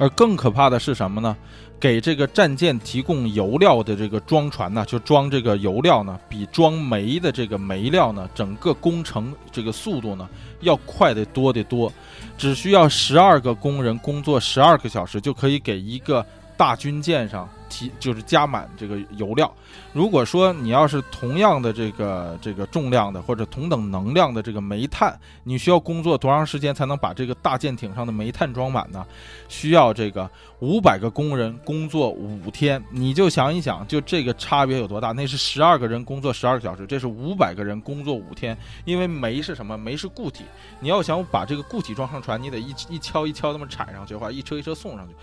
[0.00, 1.36] 而更可怕的是什么呢？
[1.80, 10.28] 给这个战舰提供油料的这个装船呢，就装这个油料呢，比装煤的这个煤料呢，整个工程这个速度呢，
[10.60, 11.92] 要快得多得多。
[12.36, 16.24] 只需要十二个工人工作十二个小时，就可以给一个
[16.56, 17.48] 大军舰上。
[17.68, 19.52] 提就是加满这个油料。
[19.92, 29.04] 如果说你要是同样的这个这个重量的或者同等能量的这个煤炭，你需要工作多长时间才能把这个大舰艇上的煤炭装满呢？
[29.48, 32.82] 需要这个五百个工人工作五天。
[32.90, 35.12] 你就想一想，就这个差别有多大？
[35.12, 38.56] 那是十二个人工作十二个小时，这是五百个人工作五天。
[38.84, 39.76] 因为煤是什么？
[39.76, 40.44] 煤是固体，
[40.80, 45.14] 你要想把这个固体装上船，你得一一敲一敲那么铲上去的话，一车一车送上去。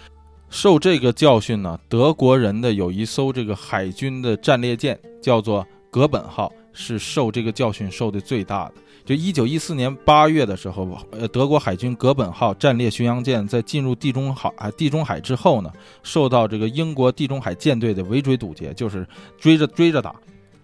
[0.50, 8.74] 受这个教训呢，德国人的有一艘这个海军的战列舰叫做“格本号”，是受这个教训受的最大的。
[9.04, 15.72] 就一九一四年八月的时候，呃，德国海军“格本号”战列巡洋舰在进入地中海啊地中海之后呢，
[16.02, 19.06] 受到这个英国地中海舰队的围追堵截，就是
[19.38, 20.16] 追着追着打。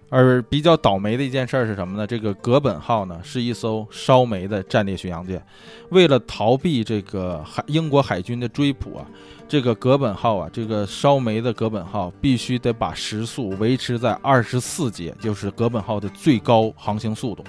[0.09, 2.05] 而比较倒霉的一件事儿是什么呢？
[2.05, 5.41] 这个“格本号”呢，是一艘烧煤的战列巡洋舰，
[5.89, 9.05] 为了逃避这个海英国海军的追捕啊。
[9.51, 17.43] 这个格本号啊，这个烧煤的格本号必须得把时速维持在二十四节，就是格本号的最高航行速度。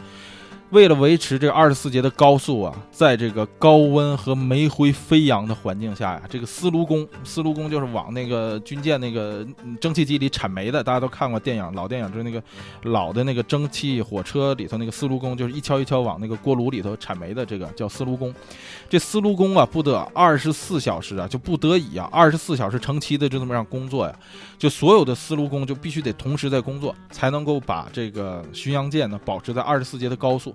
[0.73, 9.47] 为了维持这二十四节的高速啊，在这个高温和煤灰飞扬的环境下呀，这个司炉工，司炉工就是往那个军舰那个
[9.79, 10.83] 蒸汽机里铲煤的。
[10.83, 12.43] 大家都看过电影，老电影就是那个
[12.85, 18.35] 老的那个蒸汽火车里头那个司炉工，就是一敲一敲往那个锅炉里头铲煤的，这个叫司炉工。
[18.89, 24.15] 这司炉工啊，不得二十四小时啊，就不得已啊，二十四小时成期的就这么样工作呀。
[24.59, 30.55] 就所有的司炉工就必须得同时在工作，才能够把这个巡洋舰呢保持在二十四节的高速。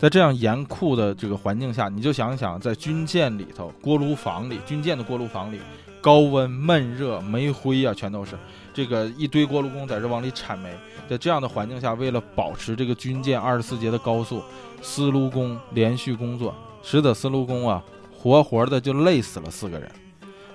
[0.00, 5.60] 在这样严酷的这个环境下，你就想想，在军舰里头，锅炉房里，军舰的锅炉房里，
[6.00, 8.34] 高温闷热，煤灰啊，全都是
[8.72, 10.70] 这个一堆锅炉工在这往里铲煤。
[11.06, 14.42] 在这样的环境下，为了保持这个军舰二十四节的高速，
[14.80, 19.92] 司炉工连续工作，使得司炉工啊，活活的就累死了四个人。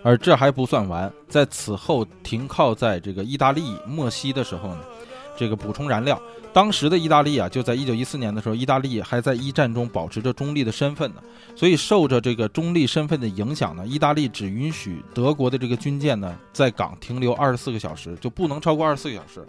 [0.01, 4.79] 而这还不算完，在此后停靠在这个意大利、墨西的时候呢，
[5.37, 6.19] 这个补充燃料。
[6.55, 11.21] 当时的意大利啊，就在一九一四年的时候，意大利还在一战中保持着中立的身份呢。
[11.53, 19.45] 所以受着这个中立身份的影响呢，意大利只允许德国的这个军舰呢在港停留二十四个小时，就不能超过二十四个小时。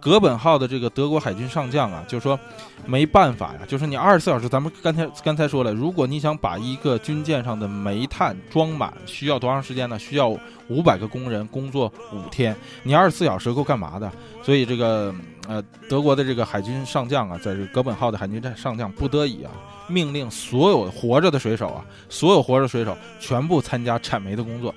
[0.00, 2.36] 格本号的这个德国海军上将啊，就是说
[2.84, 9.96] 没办法呀，就是你二十四小时，咱们刚才刚才说了，如果你想把一个军舰上的煤炭装满，需要多长时间呢？
[9.96, 10.28] 需要
[10.66, 14.10] 五百个工人工作五天，你二十四小时够干嘛的？
[14.42, 15.14] 所以这个
[15.48, 19.50] 呃，德国的这个海军上将啊，在这个格本号的海军上将不得已啊，
[19.88, 24.74] 命令所有活着的水手啊，所有活着水手全部参加铲煤的工作。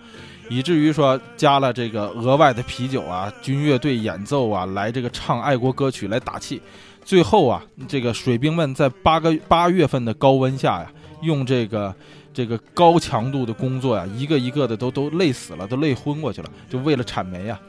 [0.49, 6.61] 以至于说加了这个额外的啤酒啊，军乐队演奏啊，来这个唱爱国歌曲来打气。
[7.03, 10.89] 最后啊，这个水兵们在八个八月份的高温下呀，
[11.21, 11.93] 用这个
[12.33, 17.59] 这个高强度的工作呀，一个一个的都都累死了，都累昏过去了，就为了铲煤呀。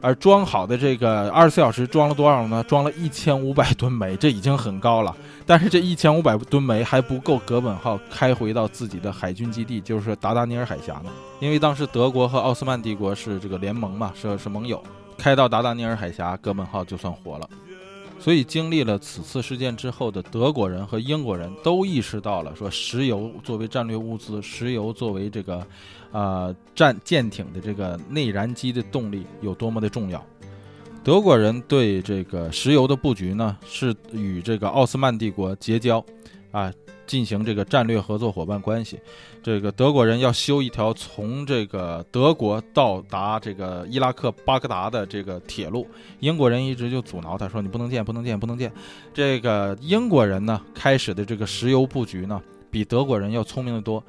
[0.00, 2.64] 而装好的这个二十四小时装了多少呢？
[2.64, 5.14] 装了一千五百吨煤，这已经很高了。
[5.46, 11.10] 但是这一千五百吨煤还不够格本号开回到自己的海军基地，就是达达尼尔海峡呢。
[11.40, 14.82] 因为当时德国和奥斯曼帝国是这个联盟嘛，是是盟友，
[15.18, 17.48] 开到达达尼尔海峡，格本号就算活了。
[18.18, 25.66] 所以，经历了此次事件之后的德国人和英国人都意识到了，说石油作为战略物资，石油作为这个，
[26.12, 30.24] 呃，战舰艇的这个内燃机的动力有多么的重要。
[31.02, 36.04] 德国人对这个石油的布局呢，是与这个奥斯曼帝国结交，
[36.50, 36.72] 啊。
[37.06, 38.96] 进行这个战略合作伙伴关系，
[39.42, 45.84] 这个德国人要修一条从这个德国到达这个伊拉克巴格达的这个铁路，
[46.20, 48.72] 英国人一直就阻挠他说你不能建，不能建，不能建。
[49.12, 52.40] 这个英国人呢开始的这个石油布局呢，
[52.70, 54.00] 比德国人要聪明的多。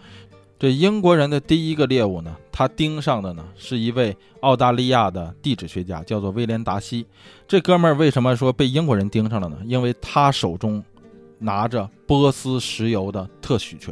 [0.61, 7.03] 这英国人的第一个猎物呢，他盯上的呢是一位澳大利亚的地质学家，叫做威廉达西。
[7.47, 9.57] 这哥们儿为什么说被英国人盯上了呢？
[9.65, 10.83] 因为他手中。
[11.43, 13.91] 拿着波斯石油的特许权，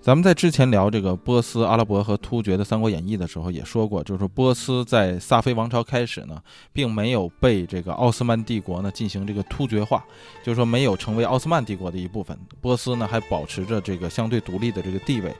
[0.00, 6.40] 咱们在之前聊这个波斯、阿拉伯和突厥的《三国演义》的时候也说过，就是波斯在萨菲王朝开始呢，
[6.72, 10.02] 并没有被这个奥斯曼帝国呢进行这个突厥化，
[10.42, 15.34] 就是说没有成为奥斯曼帝国的一部分，波斯呢还保持着这个相对独立的这个地位。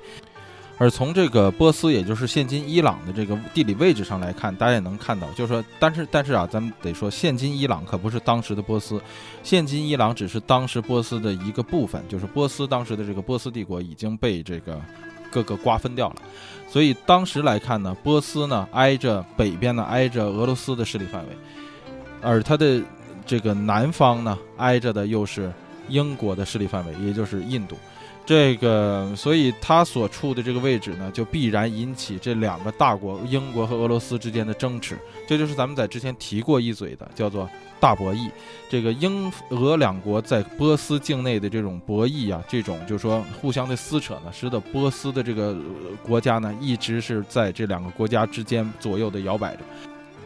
[0.81, 9.01] 而从这个波斯，也就是现今伊朗的这个地理位置上来看，大家也能看到，就是说，但是但是啊，咱们得说，现今伊朗可不是当时的波斯，
[9.43, 14.81] 现今伊朗只是当时波斯的一个部分，就是波斯当时的这个波斯帝国已经被这个
[15.33, 16.16] 各个瓜分掉了，
[16.68, 21.29] 所以当时来看呢，波斯呢挨着北边呢挨着俄罗斯的势力范围，
[22.22, 22.81] 而它的
[23.26, 25.53] 这个南方呢挨着的又是
[25.89, 27.76] 英国的势力范围，也就是印度。
[28.29, 34.99] 这个，所以他所处的这个位置呢，就必然引起这两个大国英国和俄罗斯之间的争持。
[35.26, 37.49] 这就是咱们在之前提过一嘴的，叫做
[37.81, 38.31] 大博弈。
[38.68, 45.57] 这个英俄两国在波斯境内的这种博弈啊，这种就是说互相的撕扯呢，使得波斯的这个
[46.03, 49.62] 国家呢，一直是在这两个国家之间左右的摇摆着。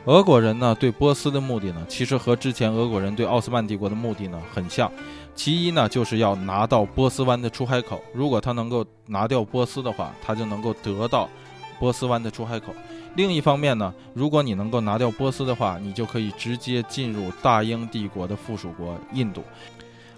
[0.07, 4.91] 俄国人呢，对波斯的目的呢，其实和之前俄国人对奥斯曼帝国的目的呢，很像。
[5.35, 8.03] 其一呢，就是要拿到波斯湾的出海口。
[8.13, 11.29] 如果他能够拿掉波斯的话，他就能够得到
[11.79, 12.75] 波斯湾的出海口。
[13.15, 19.43] 另一方面呢，如果你能够拿掉波斯的话，你就可以直接进入大英帝国的附属国印度。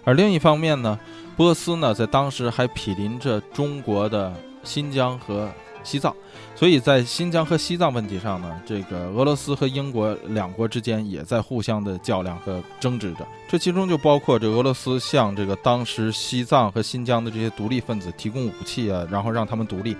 [0.03, 0.99] 而另一方面呢，
[1.35, 5.49] 波斯呢在当时还毗邻着中国的新疆和。
[5.85, 6.15] 西藏，
[6.55, 13.27] 所以在新疆和西藏问题上呢，这个俄罗斯和英国两国之间也在互相的较量和争执着。
[13.49, 19.97] 这其中就包括这俄罗斯向这个当时西藏和新疆的这些独立分子提供武器啊，然后让他们独立。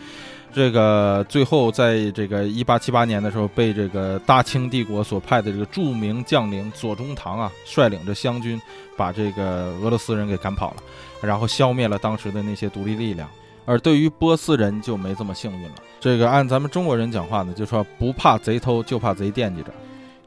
[0.54, 8.58] 这个最后在这个一八七八年的时候，被这个大清帝国所派的这个著名将领左宗棠啊，率领着湘军
[8.96, 10.78] 把这个俄罗斯人给赶跑了，
[11.22, 13.30] 然后消灭了当时的那些独立力量。
[13.66, 15.76] 而对于波斯人就没这么幸运了。
[16.00, 19.74] 这个按咱们中国人讲话呢，就说不怕贼偷，就怕贼惦记着。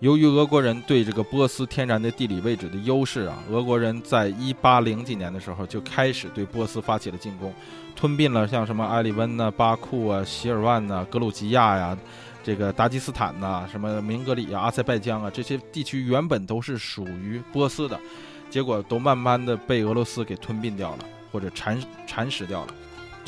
[0.01, 7.53] 由于俄国人对这个波斯天然的地理位置的优势啊，俄国人在一八零几年的时候就开始对波斯发起了进攻，
[7.97, 11.99] 吞并了像什么埃里温呐、巴库啊、希尔万呐、格鲁吉亚呀、
[12.45, 17.99] 这个达吉斯坦呐、什么明格里啊、阿塞拜疆啊这些地区原本都是属于波斯的，
[18.49, 20.99] 结果都慢慢的被俄罗斯给吞并掉了，
[21.32, 21.76] 或者蚕
[22.07, 22.74] 蚕食掉了。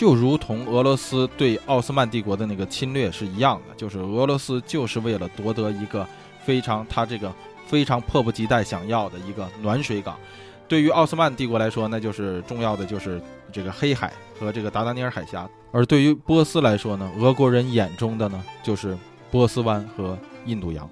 [0.01, 6.09] 就如同俄罗斯对奥斯曼帝国的那个侵略是一样的，就是俄罗斯就是为了夺得一个
[6.42, 7.30] 非常他这个
[7.66, 10.16] 非常迫不及待想要的一个暖水港。
[10.66, 13.20] 对于奥斯曼帝国来说，那就是重要的就是
[13.53, 18.96] 这个黑海和这个达达尼尔海峡；而对于波斯来说呢，俄国人眼中的呢就是
[19.30, 20.88] 波斯湾和印度洋。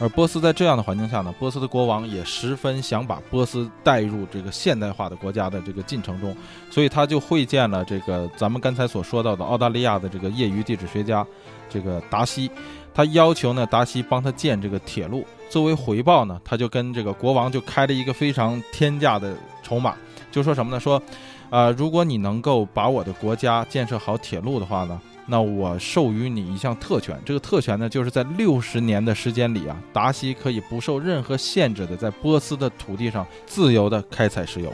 [0.00, 6.34] 而波斯在这样的环境下呢，波斯的国王也十分想把波斯带入这个现代化的国家的这个进程中，
[6.70, 11.24] 所以他就会见了这个咱们刚才所说到的澳大利亚的这个业余地质学家，
[11.68, 12.50] 这个达西，
[12.94, 19.94] 他要求呢达西帮他建这个铁路，作为回报呢，他就跟这个国王就开了一个非常天价的筹码，
[20.32, 20.80] 就说什么呢？
[20.80, 21.02] 说，
[21.50, 24.98] 啊，如果你能够把我的国家建设好铁路的话呢？
[25.30, 34.72] 那我授予你一项特权，这个特权呢，就是在六十年的时间里啊，达西可以不受任何限制的在波斯的土地上自由的开采石油。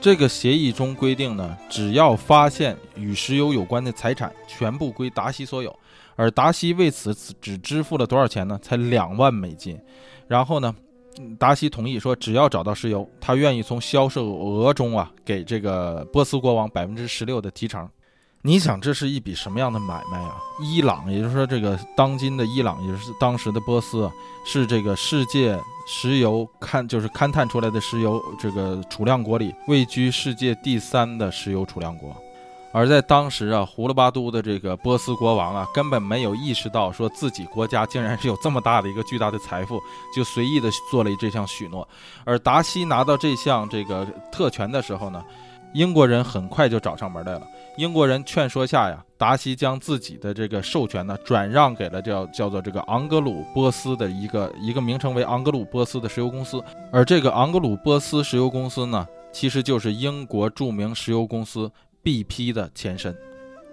[0.00, 5.76] 这个协议中规定呢，只要发现与石油有关的财产，全部归达西所有。
[6.14, 8.56] 而达西为此只支付了多少钱呢？
[8.62, 9.76] 才两万美金。
[10.28, 10.72] 然后呢，
[11.36, 17.88] 达西同意说，只要找到石油，他愿意从销售额中啊给这个波斯国王百分之十六的提成。
[18.46, 20.36] 你想，这是一笔什么样的买卖啊？
[20.60, 24.08] 伊朗，也就是说这个当今的伊朗，也就是当时的波斯，
[24.44, 32.16] 是这个世界石油勘就是勘探出来的石油这个储量国里位居世界第三的石油储量国。
[32.70, 39.80] 而在当时啊，胡勒巴都的这个波斯国王啊，根本没有意识到说自己国家竟然是有这么大的一个巨大的财富，
[40.14, 41.88] 就随意的做了这项许诺。
[42.24, 45.20] 而达西拿到这项这个特权的时候呢，
[45.74, 47.42] 英国人很快就找上门来了。
[47.76, 56.62] 英国人劝说下呀，达西将自己的这个授权呢转让给了叫叫做这个昂格鲁波斯的一个一个名称为昂格鲁波斯的石油公司。
[56.90, 61.70] 而这个昂格鲁波斯石油公司呢，其实就是英国著名石油公司。
[62.04, 63.12] BP 的前身，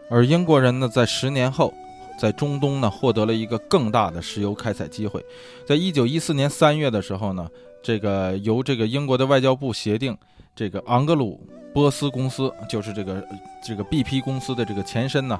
[0.10, 1.72] 而英国人呢，在十年后，
[2.18, 5.24] 在中东呢，获得了一个更大的石油开采机会。
[5.68, 7.48] 在一九一四年三月的时候呢，
[7.84, 10.18] 这个由这个英国的外交部协定，
[10.56, 13.28] 这个昂格鲁波斯公司，就是这个
[13.64, 15.40] 这个 BP 公司的这个前身呢。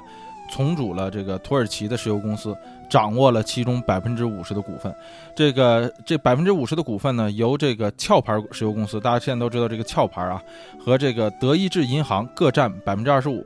[0.50, 2.54] 重组了这个土耳其的石油公司，
[2.86, 4.94] 掌握了其中百分之五十的股份。
[5.34, 10.42] 这个这百分之五十的股份呢，由这个壳牌石油公司，大家现在都知道这个壳牌啊，
[10.78, 13.42] 和这个德意志银行各占百分之二十五。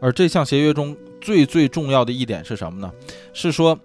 [0.00, 2.90] 而这项协约中最最重要的一点是什么呢？
[3.34, 3.78] 是说。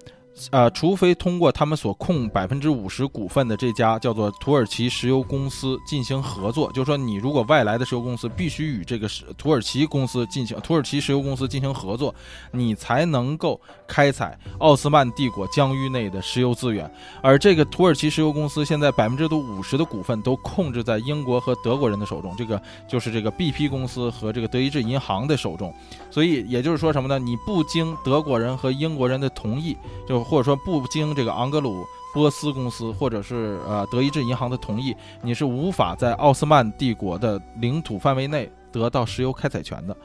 [0.50, 9.08] 呃，除非通过他们所控百分之五十股份的这家叫做土耳其石油公司进行合作，就是说，你如果外来的石油公司必须与这个
[9.38, 12.14] 土耳其公司进行土耳其石油公司进行合作，
[12.52, 16.92] 你才能够开采奥斯曼帝国疆域内的石油资源。
[17.22, 25.72] 而这个土耳其石油公司现在百分之都五十的股份都控制在英国和德国人的手中，这个就是这个 BP 公司和这个德意志银行的手中。
[26.10, 27.20] 所以也就是说什么呢？
[27.20, 29.78] 你不经德国人和英国人的同意，
[30.08, 39.96] 就或者说不经这个昂格鲁波斯公司或者是呃德意志银行的同意，你是无法在奥斯曼帝国的领土范围内得到石油开采权的。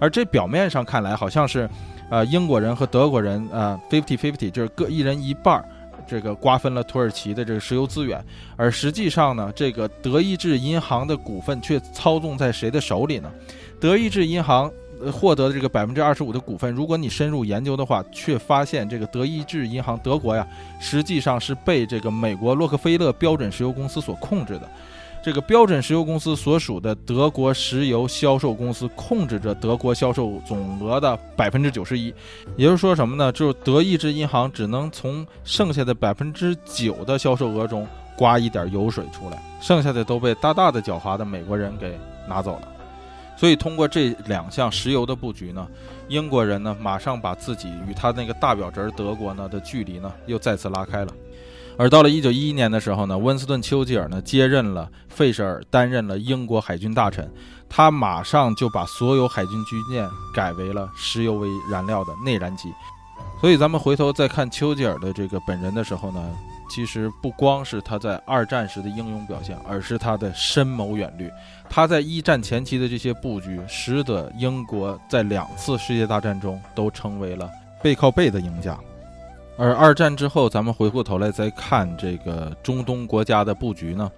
[0.00, 1.68] 而这表面上看来好像是，
[2.10, 5.64] 呃英国人和德国人呃 fifty fifty 就是各一人一半儿，
[6.06, 8.24] 这个瓜分了土耳其的这个石油资源。
[8.56, 13.30] 而实际上呢，这个德意志银行的股份却操纵在谁的手里呢？
[13.78, 14.70] 德意志银行。
[15.12, 20.46] 获得的这个百分之二十五的股份，如果你深入研究的话，却发现这个德意志银行德国呀，
[20.80, 24.68] 实际上是被这个美国洛克菲勒标准石油公司所控制的。
[25.20, 32.14] 这个标准石油公司所属的德国石油销售公司控制着德国销售总额的百分之九十一，
[32.56, 33.32] 也就是说什么呢？
[33.32, 37.86] 就是德意志银行只能从剩下的百分之九的销售额中
[38.16, 42.77] 刮一点油水出来，剩下的都被大大的狡猾的美国人给拿走了。
[43.38, 45.64] 所以，通过这两项石油的布局呢，
[46.08, 51.12] 英国人呢马上把自己与他那个大表侄德国呢的距离呢又再次拉开了。
[51.76, 57.32] 而到了一九一一年的时候呢，温斯顿·丘吉尔呢接任了费舍尔，担任了英国海军大臣，
[57.68, 62.72] 他马上就把所有海军军舰改为了石油为燃料的内燃机。
[63.40, 66.20] 所以，咱们回头再看丘吉尔的这个本人的时候呢。
[66.68, 71.30] 其实不光是他在二战时的英勇表现，而是他的深谋远虑。
[71.68, 77.50] 他在一战前期的这些布局，使得英国在两次世界大战中都成为了
[77.82, 78.78] 背靠背的赢家。
[79.56, 84.10] 而二战之后，咱们回过头来再看这个中东国家的布局呢，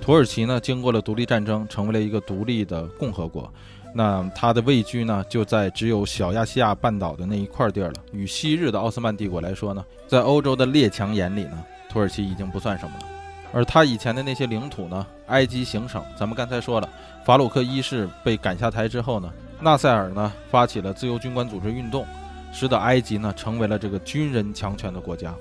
[0.00, 3.50] 土耳其呢经过了独立战争，成为了一个独立的共和国。
[3.94, 7.94] 那它的位居呢，就在只有小亚细亚半岛的那一块地儿了。
[8.12, 11.64] 与昔日的奥斯曼帝国来说呢，在欧洲的列强眼里呢。
[11.94, 13.06] 土耳其已经不算什么了，
[13.52, 15.06] 而他以前的那些领土呢？
[15.28, 16.88] 埃及行省，咱们刚才说了，
[17.24, 19.30] 法鲁克一世被赶下台之后呢，
[19.60, 22.04] 纳赛尔呢发起了自由军官组织运动，
[22.52, 25.32] 使得埃及呢成为了这个军人强权的国家。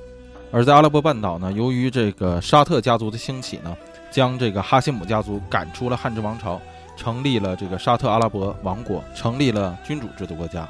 [0.51, 3.75] 而在阿拉伯半岛呢，由于这个沙特家族的兴起呢，
[4.11, 6.61] 将这个哈希姆家族赶出了汉治王朝，
[6.95, 10.69] 成立了这个沙特阿拉伯王国，成立了君主制的国家。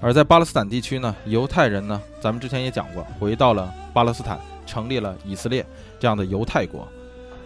[0.00, 4.40] 而在巴勒斯坦地区呢，犹太人呢，咱们之前也讲过，回到了巴勒斯坦。
[4.74, 5.64] 成立了以色列
[6.00, 6.88] 这样的犹太国，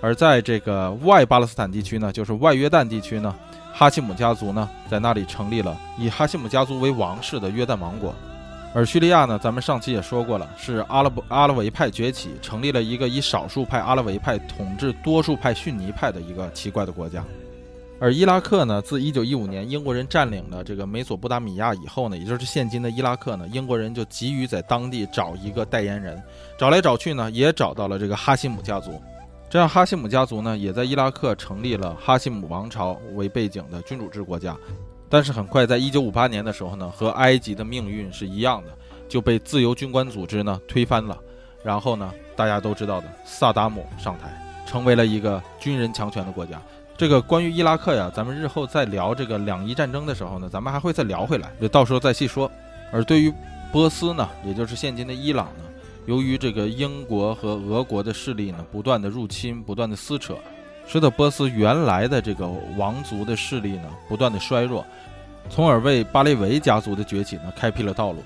[0.00, 3.34] 而在这个外巴勒斯坦地区呢，就是外约旦地区呢，
[3.74, 8.14] 哈希姆家族呢在那里成立了以哈希姆家族为王室的约旦王国。
[8.74, 17.22] 而叙利亚呢，咱们上期也说过了，是阿拉伯阿拉维派崛起，成立了一个以少数派阿拉维派统治多数派逊尼派的一个奇怪的国家。
[18.00, 26.22] 而伊拉克呢，自1915年英国人占领了这个美索不达米亚以后呢，也就是现今的伊拉克呢，英国人就急于在当地找一个代言人，
[26.56, 29.02] 找来找去呢，也找到了这个哈希姆家族。
[29.50, 34.56] 这样，哈希姆家族呢，也在伊拉克成立了哈希姆王朝为背景的君主制国家。
[35.08, 38.70] 但是很快，在1958年的时候呢，和埃及的命运是一样的，
[39.08, 41.18] 就被自由军官组织呢推翻了。
[41.64, 44.44] 然后呢，大家都知道的萨达姆上台。
[44.66, 46.60] 成为了一个军人强权的国家。
[46.98, 52.50] 这个关于伊拉克呀，咱们日后再聊这个两伊战争的时候呢，咱们还会再聊回来，就到时候再细说。
[52.92, 53.32] 而对于
[53.70, 55.64] 波斯呢，也就是现今的伊朗呢，
[56.06, 60.34] 由于这个英国和俄国的势力呢不断的入侵、不断的撕扯，
[60.88, 64.84] 使得波斯原来的这个王族的势力呢不断的衰弱，
[65.48, 68.24] 从而为巴列维家族的崛起呢开辟了道路。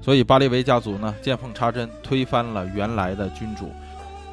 [0.00, 3.72] 所以巴列维家族呢见缝插针，推翻了原来的君主，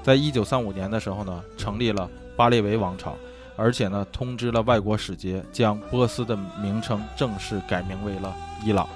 [0.04, 3.18] 在一九三五年的时候呢，成立了巴列维王朝。
[3.60, 8.34] 而且呢，通知了外国使节，将波斯的名称正式改名为了
[8.64, 8.88] 伊朗。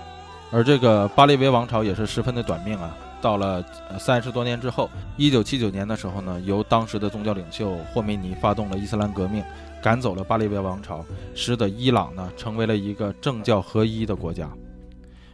[0.51, 2.95] 而这个巴列维王朝也是十分的短命啊。
[3.21, 3.63] 到了
[3.99, 9.43] 三十多年之后，一九七九年的时候呢，由当时的宗教领袖霍梅尼发动了伊斯兰革命，
[9.81, 11.03] 赶走了巴列维王朝，
[11.35, 14.49] 使得伊朗呢成为了一个政教合一的国家。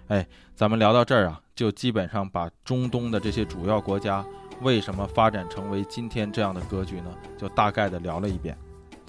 [0.07, 0.25] 哎，
[0.55, 4.25] 咱们聊到这儿啊，就基本上把中东的这些主要国家
[4.61, 8.57] 为什么发展成为今天这样的格局呢，就大概的聊了一遍。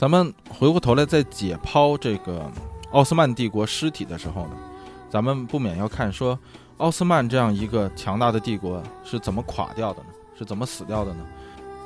[0.01, 2.51] 咱们回过头来再解剖这个
[2.93, 4.53] 奥斯曼帝国尸体的时候呢，
[5.11, 6.39] 咱们不免要看说
[6.79, 10.09] 奥斯曼这样一个强大的帝国是怎么垮掉的呢？
[10.39, 11.27] 是怎么死掉的呢？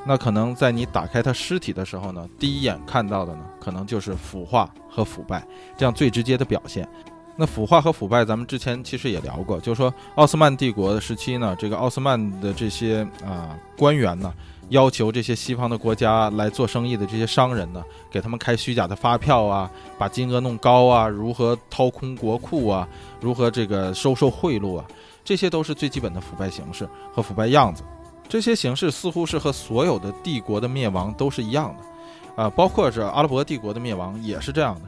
[0.05, 6.87] 那可能在你打开他尸体的时候呢，第一眼看到的呢，可能就是腐化和腐败这样最直接的表现。
[7.35, 14.33] 那腐化和腐败，咱们之前其实也聊过，就是说奥斯曼帝国的时期呢，这个奥斯曼的这些啊官员呢。
[14.69, 22.87] 要求这些西方的国家来做生意的这些商人呢，给他们开虚假的发票啊，把金额弄高啊，如何掏空国库啊，
[23.21, 24.85] 如何这个收受贿赂啊，
[25.23, 27.83] 这些都是最基本的腐败形式和腐败样子。
[28.27, 34.81] 这些形式似乎是和所有的帝国的灭亡都是一样的，啊，包括是阿拉伯帝国的灭亡也是这样的。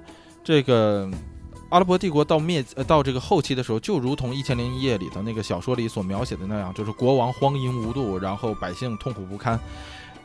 [0.43, 1.09] 这个。
[1.69, 9.59] 阿拉伯帝国到灭呃到这个后期的时候，就如同《一千零一夜》里头那个小说里所描写的那样，就是国王荒淫无度，然后百姓痛苦不堪。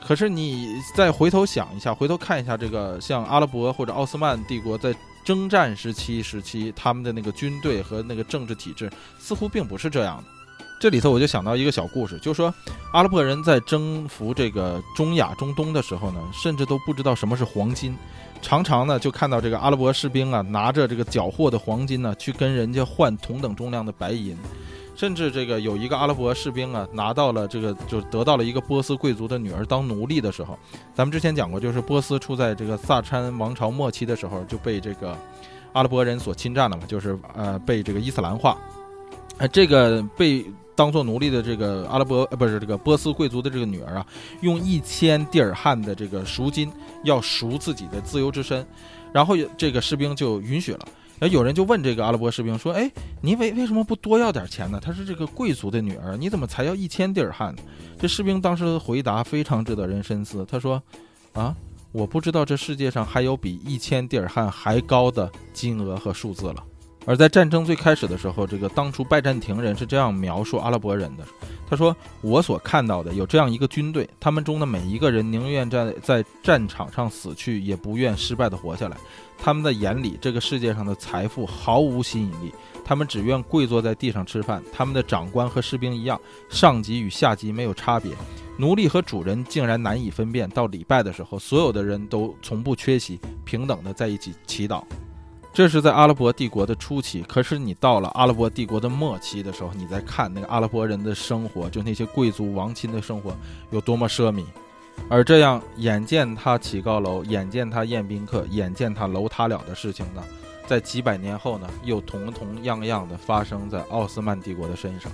[0.01, 4.94] 可是你再回头想一下，回头看一下这个像阿拉伯或者奥斯曼帝国在
[5.24, 10.24] 征战时期时期，他们的那个军队和那个政治体制似乎并不是这样的。
[10.81, 12.55] 这里头我就想到一个小故事，就是说
[12.93, 17.97] 阿拉伯人在征服这个中亚中东的时候呢，甚至都不知道什么是黄金。
[18.43, 24.36] 常常呢，就看到这个阿拉伯士兵啊，拿着这个缴获的黄金呢，去跟人家换同等重量的白银，
[24.94, 30.59] 甚至这个有一个阿拉伯士兵啊，拿到了这个，就得到了一个波斯贵族的女儿当奴隶的时候，
[30.93, 35.16] 咱们之前讲过，就是波斯处在这个萨珊王朝末期的时候，就被这个
[35.73, 38.59] 阿拉伯人所侵占了嘛，就是呃被这个伊斯兰化，
[39.39, 40.44] 呃这个被。
[40.74, 44.07] 当做奴隶的这个阿拉伯呃不是这个波斯贵族的这个女儿啊，
[44.40, 46.70] 用一千蒂尔汗的这个赎金
[47.05, 48.66] 要赎自己的自由之身，
[49.12, 50.81] 然后这个士兵就允许了。
[51.19, 52.90] 然后有人就问这个阿拉伯士兵说：“哎，
[53.20, 54.81] 你为为什么不多要点钱呢？
[54.82, 57.55] 她是这个贵族的女儿，你怎么才要一千蒂尔汉？”
[57.97, 60.44] 这士兵当时的回答非常值得人深思。
[60.51, 60.82] 他说
[61.32, 61.55] ：“啊，
[61.93, 66.57] 我不知道这世界上还有比一千蒂尔汗还高的金额和数字了。”
[67.05, 71.24] 而在战争最开始的时候，这个当初拜占庭人是这样描述阿拉伯人的：
[71.69, 78.97] 他说，我所看到的有这样一个军队，他们中的每一个人宁愿在在战场上死去，也不愿失败的活下来。
[79.37, 82.53] 他们的眼里，这个世界上的财富毫无吸引力，
[82.85, 84.62] 他们只愿跪坐在地上吃饭。
[84.73, 88.12] 他们的长官和士兵一样，上级与下级没有差别，
[88.57, 90.49] 奴隶和主人竟然难以分辨。
[90.51, 94.85] 到礼拜的时候，所有的人都从不缺席，平等的在一起祈祷。
[95.55, 103.37] 这是在阿拉伯帝国的初期，可是你到了阿拉伯帝国的末期的时候，你再看那个阿拉伯人的生活，就那些贵族王亲的生活
[103.70, 104.45] 有多么奢靡，
[105.11, 110.24] 而这样眼见他起高楼，眼见他宴宾客，眼见他楼塌了的事情呢，
[110.66, 115.12] 在几百年后呢，又同同样样的发生在奥斯曼帝国的身上。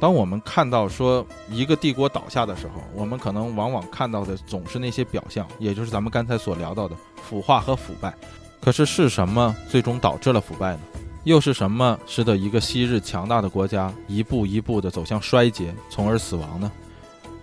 [0.00, 8.14] 当我们看到说一个帝国倒下的时候，我们可能往往看到的总是那些表象，也就是咱们刚才所聊到的腐化和腐败。
[8.60, 10.80] 可是是什么最终导致了腐败呢？
[11.24, 16.70] 又是什么使得一个昔日强大的国家一步一步地走向衰竭，从而死亡呢？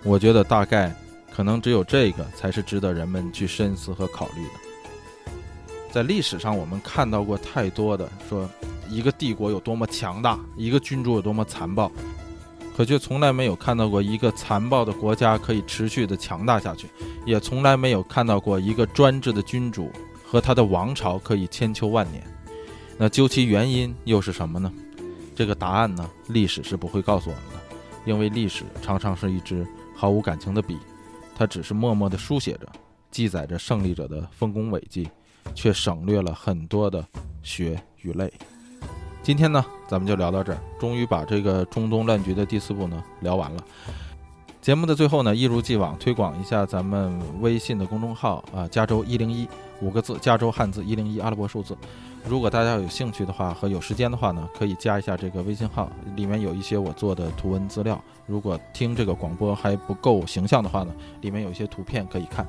[0.04, 0.96] 我觉得大概
[1.36, 5.32] 可能只有这个才是值得人们去深思和考虑的。
[5.92, 8.50] 在历史上，我们看到过太多的说
[8.90, 11.92] 一个帝国有多么强大，一个君主有多么残暴，
[12.76, 16.88] 可却从来没有看到过一个残暴的国家可以持续的强大下去，
[17.26, 19.92] 也从来没有看到过一个专制的君主。
[20.36, 22.22] 和他的王朝可以千秋万年，
[22.98, 24.70] 那究其原因又是什么呢？
[25.34, 27.76] 这个答案呢，历史是不会告诉我们的，
[28.06, 30.78] 因为历史常常是一支毫无感情的笔，
[31.38, 32.68] 它只是默默地书写着，
[33.10, 35.10] 记载着胜利者的丰功伟绩，
[35.54, 37.02] 却省略了很多的
[37.42, 38.30] 血与泪。
[39.24, 43.64] 今天呢，咱们就聊到这儿，终于把这个中东乱局的第四部呢聊完了。
[44.62, 49.48] 节目的最后呢，一如既往推广一下咱们微信的公众号啊，加州一零一
[49.82, 51.76] 五个字，加州汉字一零一阿拉伯数字。
[52.28, 58.02] 如果大家有兴趣的话和有时间的话呢，可以加一下这个微信号，里面有一些我做的图文资料。
[58.26, 62.46] 如果听这个广播还不够形象的话呢，里面有一些图片可以看。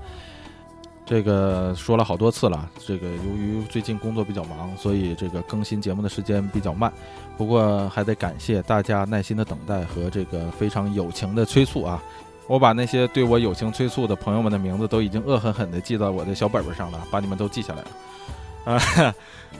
[1.04, 6.92] 这个说了好多次了，这个由于最近工作比较忙，所以这个更新节目的时间比较慢。
[7.36, 12.02] 不过还得感谢大家耐心的等待和这个非常友情的催促啊！
[12.46, 18.76] 我把那些对我友情催促的朋友们的名字都已经恶狠狠地记到我的小本本上了，把你们都记下来了。
[18.76, 19.14] 啊，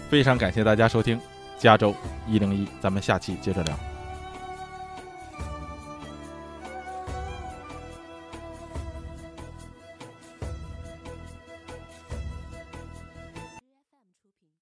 [0.08, 1.20] 非常感谢大家收听
[1.58, 1.94] 加州
[2.28, 3.95] 一零一，咱们下期接着聊。